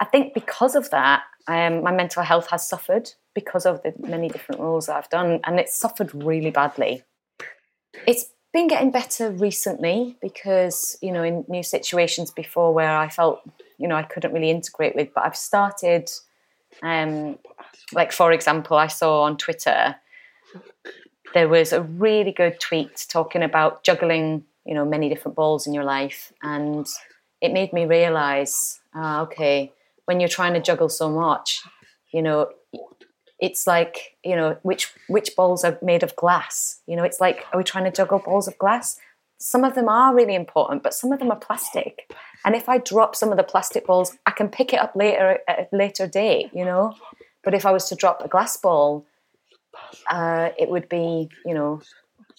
I 0.00 0.04
think 0.04 0.34
because 0.34 0.74
of 0.74 0.90
that, 0.90 1.22
um, 1.48 1.82
my 1.82 1.92
mental 1.92 2.22
health 2.22 2.48
has 2.48 2.68
suffered 2.68 3.10
because 3.34 3.64
of 3.66 3.82
the 3.82 3.94
many 3.98 4.28
different 4.28 4.60
roles 4.60 4.88
I've 4.88 5.08
done, 5.08 5.40
and 5.44 5.58
it's 5.58 5.74
suffered 5.74 6.14
really 6.14 6.50
badly. 6.50 7.02
It's 8.06 8.26
been 8.52 8.68
getting 8.68 8.90
better 8.90 9.30
recently 9.30 10.16
because 10.20 10.98
you 11.00 11.10
know 11.10 11.22
in 11.22 11.44
new 11.48 11.62
situations 11.62 12.30
before 12.30 12.74
where 12.74 12.96
I 12.96 13.08
felt 13.08 13.40
you 13.78 13.88
know 13.88 13.96
I 13.96 14.02
couldn't 14.02 14.34
really 14.34 14.50
integrate 14.50 14.94
with, 14.94 15.08
but 15.14 15.24
I've 15.24 15.36
started. 15.36 16.10
Um, 16.82 17.38
like 17.92 18.12
for 18.12 18.32
example, 18.32 18.76
I 18.76 18.88
saw 18.88 19.22
on 19.22 19.38
Twitter 19.38 19.94
there 21.34 21.48
was 21.48 21.72
a 21.72 21.82
really 21.82 22.32
good 22.32 22.58
tweet 22.60 23.06
talking 23.08 23.42
about 23.42 23.82
juggling, 23.82 24.44
you 24.64 24.74
know, 24.74 24.84
many 24.84 25.08
different 25.08 25.36
balls 25.36 25.66
in 25.66 25.74
your 25.74 25.84
life, 25.84 26.32
and 26.42 26.86
it 27.40 27.52
made 27.52 27.72
me 27.72 27.84
realize, 27.84 28.80
ah, 28.94 29.22
okay, 29.22 29.72
when 30.06 30.20
you're 30.20 30.28
trying 30.28 30.54
to 30.54 30.60
juggle 30.60 30.88
so 30.88 31.10
much, 31.10 31.62
you 32.12 32.22
know, 32.22 32.50
it's 33.40 33.66
like, 33.66 34.16
you 34.24 34.36
know, 34.36 34.56
which 34.62 34.92
which 35.08 35.34
balls 35.36 35.64
are 35.64 35.78
made 35.82 36.02
of 36.02 36.16
glass? 36.16 36.80
You 36.86 36.96
know, 36.96 37.02
it's 37.02 37.20
like, 37.20 37.44
are 37.52 37.58
we 37.58 37.64
trying 37.64 37.84
to 37.84 37.90
juggle 37.90 38.20
balls 38.20 38.48
of 38.48 38.56
glass? 38.56 38.98
Some 39.38 39.64
of 39.64 39.74
them 39.74 39.88
are 39.88 40.14
really 40.14 40.34
important, 40.34 40.82
but 40.82 40.94
some 40.94 41.12
of 41.12 41.18
them 41.18 41.30
are 41.30 41.38
plastic. 41.38 42.10
And 42.44 42.54
if 42.54 42.68
I 42.68 42.78
drop 42.78 43.16
some 43.16 43.30
of 43.30 43.36
the 43.36 43.42
plastic 43.42 43.86
balls, 43.86 44.16
I 44.24 44.30
can 44.30 44.48
pick 44.48 44.72
it 44.72 44.78
up 44.78 44.94
later 44.94 45.40
at 45.48 45.68
a 45.72 45.76
later 45.76 46.06
date, 46.06 46.50
you 46.54 46.64
know. 46.64 46.94
But 47.42 47.54
if 47.54 47.66
I 47.66 47.72
was 47.72 47.88
to 47.88 47.96
drop 47.96 48.22
a 48.24 48.28
glass 48.28 48.56
ball, 48.56 49.04
uh, 50.10 50.50
it 50.58 50.68
would 50.68 50.88
be, 50.88 51.28
you 51.44 51.54
know, 51.54 51.80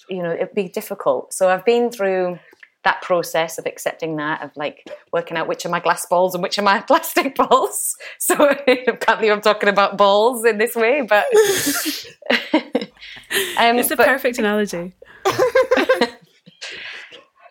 you 0.10 0.22
know, 0.22 0.32
it'd 0.32 0.54
be 0.54 0.68
difficult. 0.68 1.34
So 1.34 1.50
I've 1.50 1.65
been 1.65 1.89
through 1.92 2.39
that 2.86 3.01
process 3.01 3.58
of 3.58 3.65
accepting 3.65 4.15
that, 4.17 4.43
of 4.43 4.52
like 4.56 4.88
working 5.12 5.36
out 5.36 5.48
which 5.48 5.65
are 5.65 5.69
my 5.69 5.80
glass 5.80 6.06
balls 6.06 6.34
and 6.34 6.43
which 6.43 6.58
are 6.58 6.62
my 6.62 6.80
plastic 6.88 7.36
balls. 7.36 7.98
So 8.19 8.36
I 8.67 8.76
can't 8.76 9.19
believe 9.19 9.34
I'm 9.34 9.41
talking 9.41 9.69
about 9.69 9.98
balls 9.98 10.45
in 10.45 10.58
this 10.58 10.76
way, 10.76 11.02
but 11.02 11.26
um, 13.58 13.78
it's 13.78 13.91
a 13.91 13.98
but, 13.98 14.06
perfect 14.06 14.38
analogy. 14.38 14.93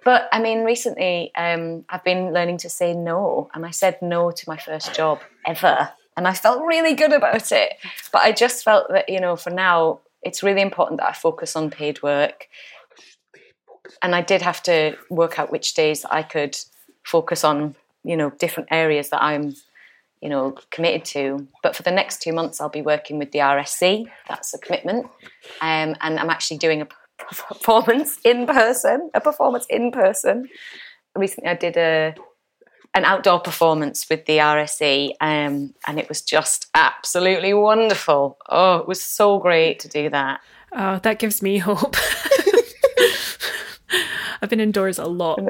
but 0.05 0.29
I 0.33 0.41
mean, 0.41 0.61
recently 0.61 1.33
um, 1.37 1.85
I've 1.89 2.05
been 2.05 2.33
learning 2.33 2.59
to 2.59 2.71
say 2.71 2.95
no, 2.95 3.51
and 3.53 3.67
I 3.67 3.71
said 3.71 4.01
no 4.01 4.31
to 4.31 4.45
my 4.49 4.57
first 4.57 4.95
job 4.95 5.21
ever 5.45 5.91
and 6.17 6.29
I 6.29 6.35
felt 6.35 6.65
really 6.65 6.95
good 6.95 7.13
about 7.13 7.51
it. 7.53 7.75
But 8.13 8.23
I 8.23 8.33
just 8.33 8.65
felt 8.65 8.89
that, 8.91 9.09
you 9.09 9.21
know, 9.21 9.37
for 9.37 9.51
now, 9.51 10.01
it's 10.23 10.43
really 10.43 10.63
important 10.63 11.01
that 11.01 11.09
I 11.09 11.13
focus 11.13 11.57
on 11.57 11.71
paid 11.71 12.03
work. 12.03 12.49
And 14.03 14.15
I 14.15 14.23
did 14.23 14.43
have 14.43 14.63
to 14.65 14.97
work 15.11 15.39
out 15.39 15.53
which 15.53 15.75
days 15.75 16.05
I 16.05 16.23
could 16.23 16.57
focus 17.03 17.45
on, 17.45 17.75
you 18.03 18.17
know, 18.17 18.31
different 18.31 18.69
areas 18.71 19.11
that 19.11 19.23
I'm, 19.23 19.55
you 20.23 20.29
know, 20.29 20.55
committed 20.71 21.05
to. 21.07 21.47
But 21.63 21.77
for 21.77 21.83
the 21.83 21.91
next 21.91 22.23
two 22.23 22.33
months, 22.33 22.61
I'll 22.61 22.69
be 22.69 22.83
working 22.83 23.19
with 23.19 23.33
the 23.33 23.41
RSC. 23.41 24.07
That's 24.29 24.55
a 24.55 24.59
commitment. 24.59 25.07
Um, 25.61 25.97
and 26.01 26.19
I'm 26.19 26.31
actually 26.31 26.59
doing 26.59 26.81
a 26.81 26.89
performance 27.19 28.19
in 28.25 28.47
person, 28.47 29.11
a 29.15 29.21
performance 29.21 29.67
in 29.69 29.91
person. 29.91 30.49
Recently, 31.17 31.51
I 31.51 31.55
did 31.55 31.77
a 31.77 32.15
an 32.95 33.05
outdoor 33.05 33.41
performance 33.41 34.09
with 34.09 34.25
the 34.27 34.39
RSC, 34.39 35.11
um, 35.21 35.75
and 35.87 35.99
it 35.99 36.09
was 36.09 36.23
just 36.23 36.69
absolutely 36.75 37.53
wonderful. 37.53 38.39
Oh, 38.49 38.77
it 38.77 38.87
was 38.87 39.03
so 39.03 39.39
great 39.41 39.81
to 39.81 39.89
do 39.89 40.09
that. 40.11 40.41
Oh, 40.73 41.01
that 41.01 41.19
gives 41.19 41.43
me 41.43 41.59
hope. 41.59 41.97
I've 44.41 44.49
been 44.51 44.61
indoors 44.61 44.99
a 44.99 45.07
lot, 45.07 45.41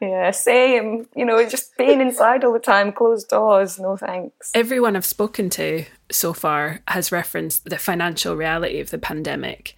yeah, 0.00 0.30
same. 0.32 1.06
You 1.14 1.24
know, 1.24 1.48
just 1.48 1.76
being 1.76 2.00
inside 2.00 2.44
all 2.44 2.52
the 2.52 2.58
time, 2.58 2.92
closed 2.92 3.28
doors, 3.28 3.78
no 3.78 3.96
thanks. 3.96 4.50
Everyone 4.54 4.96
I've 4.96 5.04
spoken 5.04 5.48
to 5.50 5.84
so 6.10 6.32
far 6.32 6.80
has 6.88 7.12
referenced 7.12 7.66
the 7.66 7.78
financial 7.78 8.34
reality 8.36 8.80
of 8.80 8.90
the 8.90 8.98
pandemic 8.98 9.76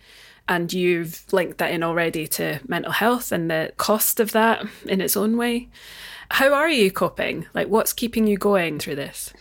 and 0.48 0.72
you've 0.72 1.24
linked 1.32 1.58
that 1.58 1.70
in 1.70 1.82
already 1.82 2.26
to 2.26 2.61
mental 2.66 2.92
health 2.92 3.30
and 3.32 3.50
the 3.50 3.72
cost 3.76 4.18
of 4.18 4.32
that 4.32 4.66
in 4.87 5.00
its 5.00 5.16
own 5.16 5.37
way. 5.37 5.68
How 6.30 6.52
are 6.52 6.70
you 6.70 6.90
coping? 6.90 7.46
Like, 7.54 7.68
what's 7.68 7.92
keeping 7.92 8.26
you 8.26 8.37
going 8.37 8.78
through 8.78 8.96
this? 8.96 9.32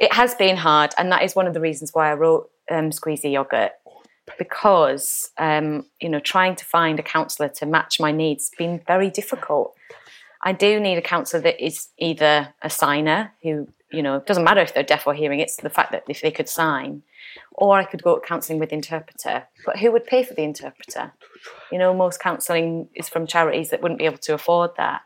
It 0.00 0.12
has 0.12 0.34
been 0.34 0.56
hard, 0.56 0.92
and 0.98 1.12
that 1.12 1.22
is 1.22 1.36
one 1.36 1.46
of 1.46 1.54
the 1.54 1.60
reasons 1.60 1.92
why 1.92 2.10
I 2.10 2.14
wrote 2.14 2.50
um, 2.70 2.90
Squeezy 2.90 3.32
Yogurt 3.32 3.72
because 4.38 5.30
um, 5.38 5.84
you 6.00 6.08
know 6.08 6.20
trying 6.20 6.56
to 6.56 6.64
find 6.64 6.98
a 6.98 7.02
counsellor 7.02 7.48
to 7.48 7.66
match 7.66 8.00
my 8.00 8.10
needs 8.10 8.50
has 8.50 8.56
been 8.56 8.80
very 8.86 9.10
difficult. 9.10 9.74
I 10.42 10.52
do 10.52 10.78
need 10.80 10.98
a 10.98 11.02
counsellor 11.02 11.40
that 11.40 11.64
is 11.64 11.88
either 11.98 12.52
a 12.60 12.68
signer 12.68 13.32
who 13.42 13.68
you 13.94 14.02
know 14.02 14.16
it 14.16 14.26
doesn't 14.26 14.44
matter 14.44 14.60
if 14.60 14.74
they're 14.74 14.82
deaf 14.82 15.06
or 15.06 15.14
hearing; 15.14 15.40
it's 15.40 15.56
the 15.56 15.70
fact 15.70 15.92
that 15.92 16.04
if 16.08 16.20
they 16.20 16.30
could 16.30 16.48
sign, 16.48 17.02
or 17.52 17.78
I 17.78 17.84
could 17.84 18.02
go 18.02 18.18
to 18.18 18.26
counselling 18.26 18.58
with 18.58 18.72
interpreter. 18.72 19.44
But 19.64 19.78
who 19.78 19.92
would 19.92 20.06
pay 20.06 20.22
for 20.22 20.34
the 20.34 20.42
interpreter? 20.42 21.12
You 21.70 21.78
know, 21.78 21.94
most 21.94 22.20
counselling 22.20 22.88
is 22.94 23.08
from 23.08 23.26
charities 23.26 23.70
that 23.70 23.82
wouldn't 23.82 23.98
be 23.98 24.06
able 24.06 24.18
to 24.18 24.34
afford 24.34 24.72
that. 24.76 25.02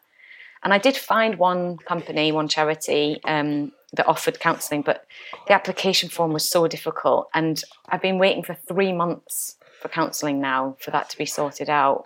And 0.62 0.74
I 0.74 0.79
did 0.79 0.96
find 0.96 1.37
one 1.37 1.79
company, 1.79 2.33
one 2.33 2.48
charity 2.48 3.20
um, 3.24 3.72
that 3.92 4.07
offered 4.07 4.40
counselling, 4.40 4.83
but 4.83 5.07
the 5.46 5.55
application 5.55 6.09
form 6.09 6.33
was 6.33 6.44
so 6.44 6.66
difficult. 6.66 7.29
And 7.33 7.62
I've 7.88 8.03
been 8.03 8.18
waiting 8.18 8.42
for 8.42 8.55
three 8.55 8.92
months 8.92 9.57
for 9.81 9.88
counselling 9.88 10.40
now 10.40 10.77
for 10.81 10.90
that 10.90 11.09
to 11.11 11.18
be 11.18 11.27
sorted 11.27 11.70
out. 11.70 12.05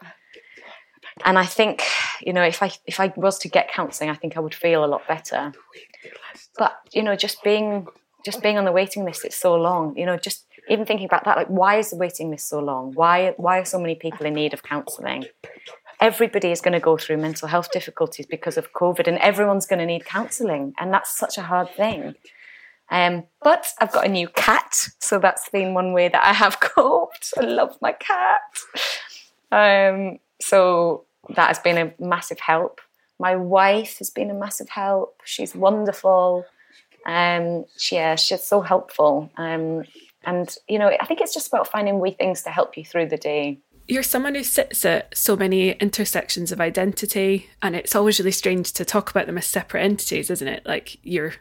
And 1.24 1.38
I 1.38 1.46
think, 1.46 1.82
you 2.20 2.32
know, 2.32 2.42
if 2.42 2.62
I 2.62 2.70
if 2.86 3.00
I 3.00 3.12
was 3.16 3.38
to 3.40 3.48
get 3.48 3.70
counselling, 3.70 4.10
I 4.10 4.14
think 4.14 4.36
I 4.36 4.40
would 4.40 4.54
feel 4.54 4.84
a 4.84 4.86
lot 4.86 5.06
better. 5.06 5.52
But 6.58 6.78
you 6.92 7.02
know, 7.02 7.16
just 7.16 7.42
being 7.42 7.86
just 8.24 8.42
being 8.42 8.56
on 8.58 8.64
the 8.64 8.72
waiting 8.72 9.04
list 9.04 9.24
it's 9.24 9.36
so 9.36 9.56
long 9.56 9.96
you 9.96 10.06
know 10.06 10.16
just 10.16 10.46
even 10.68 10.86
thinking 10.86 11.06
about 11.06 11.24
that 11.24 11.36
like 11.36 11.48
why 11.48 11.76
is 11.76 11.90
the 11.90 11.96
waiting 11.96 12.30
list 12.30 12.48
so 12.48 12.60
long 12.60 12.92
why 12.92 13.34
why 13.36 13.58
are 13.58 13.64
so 13.64 13.80
many 13.80 13.94
people 13.96 14.24
in 14.24 14.34
need 14.34 14.54
of 14.54 14.62
counselling 14.62 15.24
everybody 16.00 16.52
is 16.52 16.60
going 16.60 16.72
to 16.72 16.78
go 16.80 16.96
through 16.96 17.16
mental 17.16 17.48
health 17.48 17.70
difficulties 17.72 18.26
because 18.26 18.56
of 18.56 18.72
covid 18.72 19.08
and 19.08 19.18
everyone's 19.18 19.66
going 19.66 19.80
to 19.80 19.86
need 19.86 20.04
counselling 20.04 20.72
and 20.78 20.92
that's 20.92 21.16
such 21.16 21.36
a 21.36 21.42
hard 21.42 21.68
thing 21.74 22.14
Um, 22.90 23.24
but 23.42 23.68
I've 23.80 23.92
got 23.92 24.04
a 24.04 24.08
new 24.08 24.28
cat, 24.28 24.74
so 25.00 25.18
that's 25.18 25.48
been 25.48 25.72
one 25.72 25.94
way 25.94 26.08
that 26.08 26.24
I 26.26 26.34
have 26.34 26.60
coped. 26.74 27.32
I 27.38 27.40
love 27.40 27.78
my 27.80 27.92
cat. 27.92 28.42
Um, 29.50 30.18
so 30.40 31.06
that 31.36 31.48
has 31.48 31.58
been 31.58 31.78
a 31.78 31.94
massive 31.98 32.40
help. 32.40 32.80
My 33.18 33.36
wife 33.36 33.98
has 33.98 34.10
been 34.10 34.30
a 34.30 34.34
massive 34.34 34.68
help. 34.68 35.20
She's 35.24 35.54
wonderful. 35.54 36.44
Um, 37.06 37.64
she, 37.76 37.96
yeah, 37.96 38.14
she's 38.16 38.42
so 38.42 38.60
helpful. 38.60 39.30
Um, 39.36 39.84
and 40.24 40.54
you 40.68 40.78
know, 40.78 40.88
I 41.00 41.06
think 41.06 41.20
it's 41.20 41.34
just 41.34 41.48
about 41.48 41.68
finding 41.68 41.98
wee 41.98 42.12
things 42.12 42.42
to 42.42 42.50
help 42.50 42.76
you 42.76 42.84
through 42.84 43.06
the 43.06 43.16
day. 43.16 43.58
You're 43.88 44.04
someone 44.04 44.36
who 44.36 44.44
sits 44.44 44.84
at 44.84 45.16
so 45.16 45.36
many 45.36 45.72
intersections 45.72 46.52
of 46.52 46.60
identity, 46.60 47.50
and 47.60 47.74
it's 47.74 47.96
always 47.96 48.20
really 48.20 48.30
strange 48.30 48.72
to 48.74 48.84
talk 48.84 49.10
about 49.10 49.26
them 49.26 49.38
as 49.38 49.46
separate 49.46 49.82
entities, 49.82 50.30
isn't 50.30 50.46
it? 50.46 50.64
Like 50.64 50.98
you're 51.02 51.34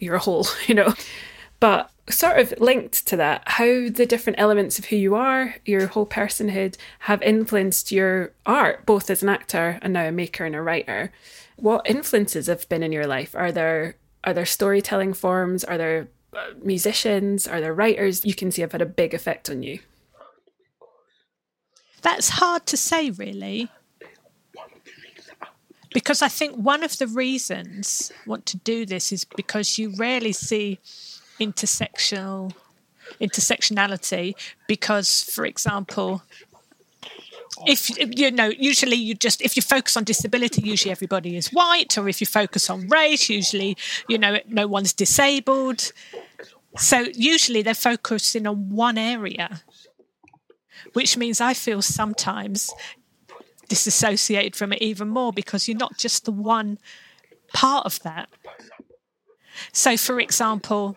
you're 0.00 0.16
a 0.16 0.20
whole, 0.20 0.46
you 0.66 0.74
know. 0.74 0.94
But 1.60 1.90
sort 2.10 2.38
of 2.38 2.54
linked 2.58 3.06
to 3.06 3.16
that, 3.16 3.42
how 3.46 3.88
the 3.88 4.06
different 4.06 4.38
elements 4.38 4.78
of 4.78 4.86
who 4.86 4.96
you 4.96 5.14
are, 5.14 5.56
your 5.64 5.86
whole 5.88 6.06
personhood, 6.06 6.76
have 7.00 7.22
influenced 7.22 7.92
your 7.92 8.32
art, 8.46 8.86
both 8.86 9.10
as 9.10 9.22
an 9.22 9.28
actor 9.28 9.78
and 9.82 9.92
now 9.92 10.06
a 10.06 10.12
maker 10.12 10.44
and 10.44 10.54
a 10.54 10.62
writer. 10.62 11.12
What 11.56 11.88
influences 11.88 12.46
have 12.46 12.68
been 12.68 12.82
in 12.82 12.92
your 12.92 13.06
life? 13.06 13.34
Are 13.34 13.52
there 13.52 13.96
are 14.24 14.34
there 14.34 14.46
storytelling 14.46 15.14
forms? 15.14 15.64
Are 15.64 15.78
there 15.78 16.08
uh, 16.34 16.50
musicians? 16.62 17.46
Are 17.46 17.60
there 17.60 17.74
writers 17.74 18.24
you 18.24 18.34
can 18.34 18.50
see 18.50 18.62
have 18.62 18.72
had 18.72 18.82
a 18.82 18.86
big 18.86 19.14
effect 19.14 19.48
on 19.48 19.62
you? 19.62 19.78
That's 22.02 22.28
hard 22.28 22.66
to 22.66 22.76
say, 22.76 23.10
really. 23.10 23.68
Because 25.92 26.20
I 26.20 26.28
think 26.28 26.54
one 26.56 26.82
of 26.82 26.98
the 26.98 27.06
reasons 27.06 28.12
I 28.14 28.28
want 28.28 28.46
to 28.46 28.56
do 28.58 28.84
this 28.84 29.10
is 29.10 29.24
because 29.24 29.78
you 29.78 29.94
rarely 29.96 30.32
see 30.32 30.78
intersectional 31.40 32.52
intersectionality 33.20 34.34
because 34.66 35.24
for 35.24 35.46
example 35.46 36.22
if 37.66 37.90
you 38.16 38.30
know 38.30 38.48
usually 38.48 38.96
you 38.96 39.14
just 39.14 39.40
if 39.42 39.56
you 39.56 39.62
focus 39.62 39.96
on 39.96 40.04
disability 40.04 40.62
usually 40.62 40.92
everybody 40.92 41.36
is 41.36 41.48
white 41.48 41.96
or 41.98 42.08
if 42.08 42.20
you 42.20 42.26
focus 42.26 42.68
on 42.70 42.86
race 42.88 43.28
usually 43.28 43.76
you 44.08 44.18
know 44.18 44.38
no 44.46 44.66
one's 44.66 44.92
disabled. 44.92 45.92
So 46.76 47.06
usually 47.14 47.62
they're 47.62 47.74
focusing 47.74 48.46
on 48.46 48.68
one 48.70 48.98
area 48.98 49.62
which 50.92 51.16
means 51.16 51.40
i 51.40 51.54
feel 51.54 51.82
sometimes 51.82 52.72
disassociated 53.68 54.56
from 54.56 54.72
it 54.72 54.80
even 54.82 55.08
more 55.08 55.32
because 55.32 55.68
you're 55.68 55.76
not 55.76 55.98
just 55.98 56.24
the 56.24 56.32
one 56.32 56.78
part 57.52 57.84
of 57.86 58.00
that. 58.02 58.28
So 59.72 59.96
for 59.96 60.20
example 60.20 60.96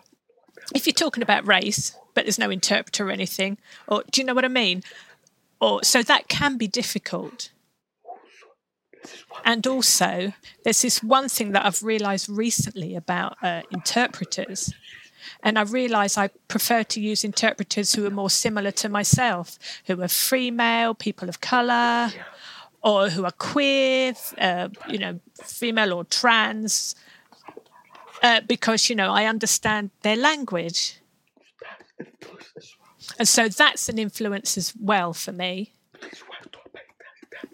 if 0.74 0.86
you're 0.86 0.94
talking 0.94 1.22
about 1.22 1.46
race 1.46 1.96
but 2.14 2.24
there's 2.24 2.38
no 2.38 2.50
interpreter 2.50 3.06
or 3.06 3.10
anything 3.10 3.58
or 3.88 4.02
do 4.10 4.20
you 4.20 4.26
know 4.26 4.34
what 4.34 4.44
i 4.44 4.48
mean? 4.48 4.82
Or 5.60 5.84
so 5.84 6.02
that 6.02 6.26
can 6.26 6.56
be 6.56 6.66
difficult. 6.66 7.50
And 9.44 9.64
also 9.64 10.32
there's 10.64 10.82
this 10.82 11.02
one 11.02 11.28
thing 11.28 11.52
that 11.52 11.64
i've 11.64 11.82
realized 11.82 12.28
recently 12.28 12.94
about 12.94 13.36
uh, 13.42 13.62
interpreters. 13.70 14.74
And 15.42 15.58
i 15.58 15.62
realize 15.62 16.16
i 16.16 16.28
prefer 16.48 16.82
to 16.84 17.00
use 17.00 17.24
interpreters 17.24 17.94
who 17.94 18.06
are 18.06 18.10
more 18.10 18.30
similar 18.30 18.70
to 18.72 18.88
myself 18.88 19.58
who 19.86 20.00
are 20.02 20.08
female 20.08 20.94
people 20.94 21.28
of 21.28 21.40
color 21.40 22.10
or 22.82 23.08
who 23.08 23.24
are 23.24 23.32
queer 23.32 24.14
uh, 24.38 24.68
you 24.88 24.98
know 24.98 25.20
female 25.44 25.92
or 25.92 26.04
trans 26.04 26.94
uh, 28.22 28.40
because 28.46 28.88
you 28.88 28.96
know 28.96 29.10
I 29.10 29.26
understand 29.26 29.90
their 30.02 30.16
language, 30.16 30.96
and 33.18 33.28
so 33.28 33.48
that's 33.48 33.88
an 33.88 33.98
influence 33.98 34.56
as 34.56 34.74
well 34.78 35.12
for 35.12 35.32
me. 35.32 35.72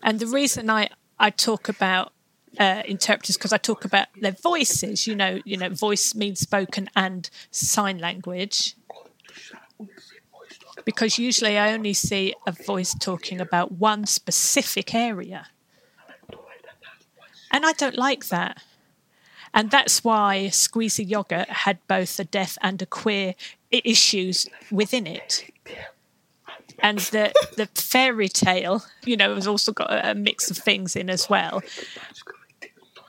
And 0.03 0.21
the 0.21 0.27
reason 0.27 0.71
I 0.71 0.91
I 1.19 1.31
talk 1.31 1.69
about 1.69 2.13
uh, 2.59 2.83
interpreters 2.87 3.37
because 3.37 3.53
I 3.53 3.59
talk 3.59 3.85
about 3.85 4.09
their 4.21 4.33
voices. 4.33 5.07
You 5.07 5.15
know, 5.15 5.41
you 5.45 5.57
know, 5.57 5.69
voice 5.69 6.15
means 6.15 6.41
spoken 6.41 6.91
and 6.95 7.29
sign 7.51 7.99
language. 7.99 8.75
Because 10.85 11.19
usually 11.19 11.59
I 11.59 11.73
only 11.73 11.93
see 11.93 12.35
a 12.47 12.53
voice 12.53 12.95
talking 12.95 13.41
about 13.41 13.73
one 13.73 14.07
specific 14.07 14.95
area. 14.95 15.49
And 17.51 17.67
I 17.67 17.73
don't 17.73 17.97
like 17.97 18.29
that. 18.29 18.63
And 19.55 19.71
that's 19.71 20.05
why 20.05 20.49
Squeezy 20.51 21.09
Yogurt 21.09 21.49
had 21.49 21.79
both 21.89 22.19
a 22.21 22.25
deaf 22.25 22.59
and 22.61 22.81
a 22.83 22.87
queer 22.87 23.35
issues 23.71 24.47
within 24.71 25.07
it. 25.07 25.51
And 26.81 26.99
the, 26.99 27.33
the 27.57 27.67
fairy 27.75 28.29
tale, 28.29 28.85
you 29.05 29.17
know, 29.17 29.35
has 29.35 29.47
also 29.47 29.73
got 29.73 29.91
a, 29.91 30.13
a 30.13 30.15
mix 30.15 30.51
of 30.51 30.57
things 30.57 30.95
in 30.95 31.11
as 31.11 31.29
well. 31.29 31.63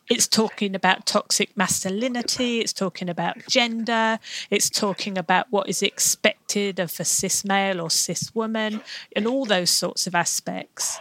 It's 0.10 0.28
talking 0.28 0.74
about 0.74 1.06
toxic 1.06 1.56
masculinity, 1.56 2.62
it's 2.62 2.74
talking 2.74 3.10
about 3.10 3.46
gender, 3.48 4.18
it's 4.50 4.68
talking 4.68 5.20
about 5.20 5.46
what 5.52 5.70
is 5.70 5.84
expected 5.84 6.80
of 6.80 7.00
a 7.00 7.06
cis 7.06 7.46
male 7.46 7.80
or 7.80 7.92
cis 7.92 8.34
woman, 8.34 8.82
and 9.16 9.28
all 9.28 9.46
those 9.46 9.70
sorts 9.70 10.08
of 10.08 10.16
aspects 10.16 11.00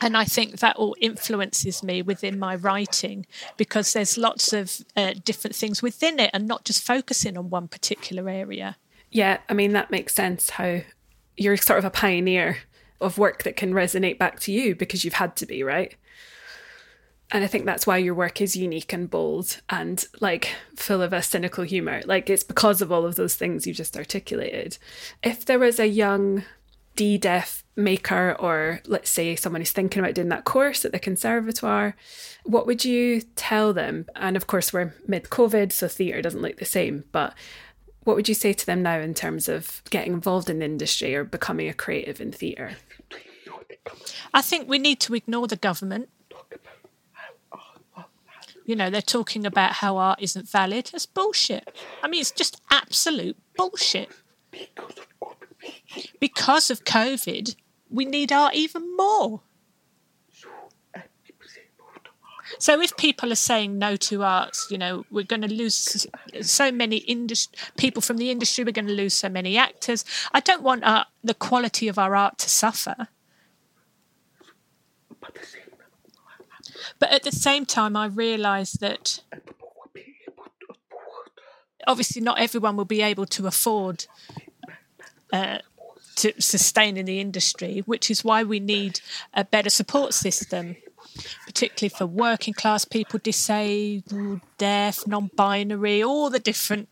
and 0.00 0.16
I 0.16 0.24
think 0.24 0.60
that 0.60 0.76
all 0.76 0.94
influences 1.00 1.82
me 1.82 2.02
within 2.02 2.38
my 2.38 2.54
writing 2.54 3.26
because 3.56 3.92
there's 3.92 4.16
lots 4.16 4.52
of 4.52 4.80
uh, 4.96 5.14
different 5.24 5.56
things 5.56 5.82
within 5.82 6.18
it 6.20 6.30
and 6.32 6.46
not 6.46 6.64
just 6.64 6.84
focusing 6.84 7.36
on 7.36 7.50
one 7.50 7.68
particular 7.68 8.28
area. 8.28 8.76
Yeah, 9.10 9.38
I 9.48 9.54
mean, 9.54 9.72
that 9.72 9.90
makes 9.90 10.14
sense 10.14 10.50
how 10.50 10.80
you're 11.36 11.56
sort 11.56 11.78
of 11.78 11.84
a 11.84 11.90
pioneer 11.90 12.58
of 13.00 13.18
work 13.18 13.42
that 13.44 13.56
can 13.56 13.72
resonate 13.72 14.18
back 14.18 14.40
to 14.40 14.52
you 14.52 14.74
because 14.74 15.04
you've 15.04 15.14
had 15.14 15.36
to 15.36 15.46
be, 15.46 15.62
right? 15.62 15.94
And 17.30 17.44
I 17.44 17.46
think 17.46 17.66
that's 17.66 17.86
why 17.86 17.98
your 17.98 18.14
work 18.14 18.40
is 18.40 18.56
unique 18.56 18.92
and 18.92 19.10
bold 19.10 19.60
and 19.68 20.04
like 20.20 20.50
full 20.76 21.02
of 21.02 21.12
a 21.12 21.22
cynical 21.22 21.64
humor. 21.64 22.00
Like 22.06 22.30
it's 22.30 22.42
because 22.42 22.80
of 22.80 22.90
all 22.90 23.04
of 23.04 23.16
those 23.16 23.34
things 23.34 23.66
you 23.66 23.74
just 23.74 23.96
articulated. 23.96 24.78
If 25.22 25.44
there 25.44 25.58
was 25.58 25.78
a 25.78 25.86
young 25.86 26.44
D-deaf 26.96 27.64
maker 27.78 28.36
or 28.38 28.80
let's 28.86 29.08
say 29.10 29.36
someone 29.36 29.62
who's 29.62 29.72
thinking 29.72 30.00
about 30.00 30.14
doing 30.14 30.28
that 30.28 30.44
course 30.44 30.84
at 30.84 30.92
the 30.92 30.98
conservatoire, 30.98 31.96
what 32.44 32.66
would 32.66 32.84
you 32.84 33.22
tell 33.36 33.72
them? 33.72 34.06
And 34.16 34.36
of 34.36 34.46
course 34.46 34.72
we're 34.72 34.92
mid-COVID, 35.06 35.72
so 35.72 35.88
theatre 35.88 36.20
doesn't 36.20 36.42
look 36.42 36.58
the 36.58 36.64
same, 36.64 37.04
but 37.12 37.34
what 38.04 38.16
would 38.16 38.28
you 38.28 38.34
say 38.34 38.52
to 38.52 38.66
them 38.66 38.82
now 38.82 38.98
in 38.98 39.14
terms 39.14 39.48
of 39.48 39.82
getting 39.90 40.12
involved 40.12 40.50
in 40.50 40.58
the 40.58 40.64
industry 40.64 41.14
or 41.14 41.24
becoming 41.24 41.68
a 41.68 41.74
creative 41.74 42.20
in 42.20 42.32
theatre? 42.32 42.76
I 44.34 44.42
think 44.42 44.68
we 44.68 44.78
need 44.78 45.00
to 45.00 45.14
ignore 45.14 45.46
the 45.46 45.56
government. 45.56 46.08
You 48.64 48.76
know, 48.76 48.90
they're 48.90 49.00
talking 49.00 49.46
about 49.46 49.72
how 49.72 49.96
art 49.96 50.20
isn't 50.20 50.48
valid. 50.48 50.90
That's 50.92 51.06
bullshit. 51.06 51.74
I 52.02 52.08
mean, 52.08 52.20
it's 52.20 52.30
just 52.30 52.60
absolute 52.70 53.36
bullshit. 53.56 54.10
Because 56.20 56.70
of 56.70 56.84
COVID, 56.84 57.56
we 57.90 58.04
need 58.04 58.32
art 58.32 58.54
even 58.54 58.96
more. 58.96 59.42
So 62.58 62.80
if 62.80 62.96
people 62.96 63.30
are 63.30 63.36
saying 63.36 63.78
no 63.78 63.96
to 63.96 64.22
arts, 64.22 64.68
you 64.70 64.78
know, 64.78 65.04
we're 65.10 65.24
going 65.24 65.42
to 65.42 65.52
lose 65.52 66.06
so 66.40 66.72
many 66.72 66.96
indus- 66.96 67.48
people 67.76 68.00
from 68.00 68.16
the 68.16 68.30
industry. 68.30 68.64
We're 68.64 68.72
going 68.72 68.88
to 68.88 68.94
lose 68.94 69.14
so 69.14 69.28
many 69.28 69.58
actors. 69.58 70.04
I 70.32 70.40
don't 70.40 70.62
want 70.62 70.82
uh, 70.82 71.04
the 71.22 71.34
quality 71.34 71.88
of 71.88 71.98
our 71.98 72.16
art 72.16 72.38
to 72.38 72.48
suffer. 72.48 73.08
But 76.98 77.10
at 77.10 77.22
the 77.22 77.32
same 77.32 77.66
time, 77.66 77.96
I 77.96 78.06
realise 78.06 78.72
that 78.72 79.20
obviously 81.86 82.22
not 82.22 82.38
everyone 82.38 82.76
will 82.76 82.84
be 82.84 83.02
able 83.02 83.26
to 83.26 83.46
afford 83.46 84.06
uh, 85.32 85.58
to 86.18 86.32
sustain 86.40 86.96
in 86.96 87.06
the 87.06 87.20
industry, 87.20 87.82
which 87.86 88.10
is 88.10 88.24
why 88.24 88.42
we 88.42 88.60
need 88.60 89.00
a 89.34 89.44
better 89.44 89.70
support 89.70 90.12
system, 90.14 90.76
particularly 91.46 91.88
for 91.88 92.06
working 92.06 92.54
class 92.54 92.84
people, 92.84 93.20
disabled, 93.22 94.40
deaf, 94.58 95.06
non 95.06 95.30
binary, 95.36 96.02
all 96.02 96.28
the 96.28 96.38
different 96.38 96.88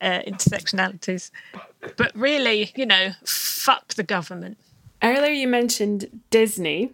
uh, 0.00 0.20
intersectionalities. 0.26 1.30
But 1.96 2.12
really, 2.14 2.72
you 2.74 2.86
know, 2.86 3.12
fuck 3.24 3.94
the 3.94 4.02
government. 4.02 4.58
Earlier, 5.02 5.32
you 5.32 5.48
mentioned 5.48 6.22
Disney. 6.30 6.92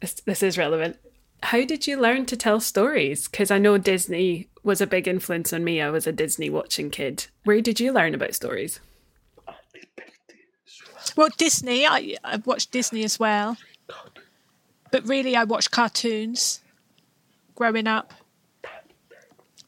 This, 0.00 0.14
this 0.14 0.42
is 0.42 0.58
relevant. 0.58 0.98
How 1.44 1.64
did 1.64 1.86
you 1.86 1.98
learn 1.98 2.26
to 2.26 2.36
tell 2.36 2.60
stories? 2.60 3.26
Because 3.28 3.50
I 3.50 3.58
know 3.58 3.78
Disney 3.78 4.48
was 4.62 4.80
a 4.80 4.86
big 4.86 5.08
influence 5.08 5.52
on 5.52 5.64
me. 5.64 5.80
I 5.80 5.90
was 5.90 6.06
a 6.06 6.12
Disney 6.12 6.50
watching 6.50 6.90
kid. 6.90 7.26
Where 7.44 7.60
did 7.60 7.80
you 7.80 7.92
learn 7.92 8.14
about 8.14 8.34
stories? 8.34 8.80
Well, 11.16 11.28
Disney, 11.36 11.86
I, 11.86 12.16
I 12.24 12.36
watched 12.44 12.70
Disney 12.70 13.04
as 13.04 13.18
well. 13.18 13.56
But 14.90 15.06
really, 15.08 15.36
I 15.36 15.44
watched 15.44 15.70
cartoons 15.70 16.60
growing 17.54 17.86
up 17.86 18.12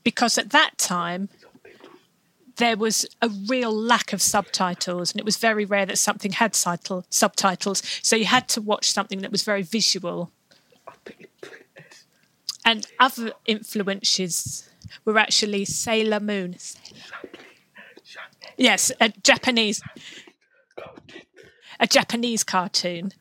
because 0.02 0.36
at 0.36 0.50
that 0.50 0.76
time, 0.76 1.28
there 2.56 2.76
was 2.76 3.06
a 3.20 3.28
real 3.48 3.74
lack 3.74 4.12
of 4.12 4.22
subtitles, 4.22 5.10
and 5.10 5.18
it 5.18 5.24
was 5.24 5.36
very 5.38 5.64
rare 5.64 5.86
that 5.86 5.98
something 5.98 6.32
had 6.32 6.54
subtitle, 6.54 7.04
subtitles. 7.10 7.82
So 8.02 8.14
you 8.14 8.26
had 8.26 8.48
to 8.50 8.60
watch 8.60 8.90
something 8.90 9.20
that 9.20 9.32
was 9.32 9.42
very 9.42 9.62
visual. 9.62 10.30
And 12.64 12.86
other 13.00 13.32
influences 13.46 14.70
were 15.04 15.18
actually 15.18 15.64
Sailor 15.64 16.20
Moon. 16.20 16.56
Yes, 18.56 18.92
a 19.00 19.08
Japanese, 19.22 19.82
a 21.84 21.86
Japanese 21.86 22.42
cartoon, 22.42 23.12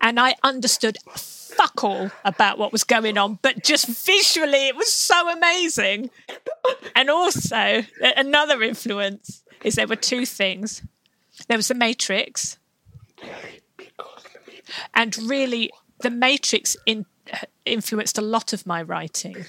and 0.00 0.20
I 0.20 0.36
understood 0.44 0.96
fuck 1.10 1.82
all 1.82 2.12
about 2.24 2.56
what 2.56 2.70
was 2.70 2.84
going 2.84 3.18
on, 3.18 3.40
but 3.42 3.64
just 3.64 3.88
visually 3.88 4.68
it 4.68 4.76
was 4.76 4.92
so 4.92 5.28
amazing. 5.28 6.10
And 6.94 7.10
also, 7.10 7.82
another 8.00 8.62
influence 8.62 9.42
is 9.64 9.74
there 9.74 9.88
were 9.88 9.96
two 9.96 10.24
things. 10.24 10.82
There 11.48 11.58
was 11.58 11.66
the 11.66 11.74
Matrix, 11.74 12.58
and 14.94 15.18
really, 15.18 15.72
the 16.02 16.10
Matrix 16.10 16.76
in, 16.86 17.06
uh, 17.32 17.38
influenced 17.64 18.18
a 18.18 18.22
lot 18.22 18.52
of 18.52 18.66
my 18.68 18.82
writing. 18.82 19.46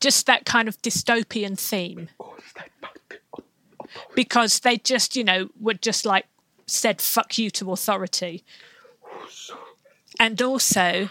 Just 0.00 0.24
that 0.24 0.46
kind 0.46 0.68
of 0.68 0.80
dystopian 0.80 1.58
theme. 1.58 2.08
Because 4.14 4.60
they 4.60 4.76
just, 4.76 5.16
you 5.16 5.24
know, 5.24 5.48
were 5.60 5.74
just 5.74 6.04
like 6.04 6.26
said 6.66 7.00
fuck 7.00 7.38
you 7.38 7.50
to 7.50 7.72
authority 7.72 8.44
and 10.18 10.40
also 10.42 11.10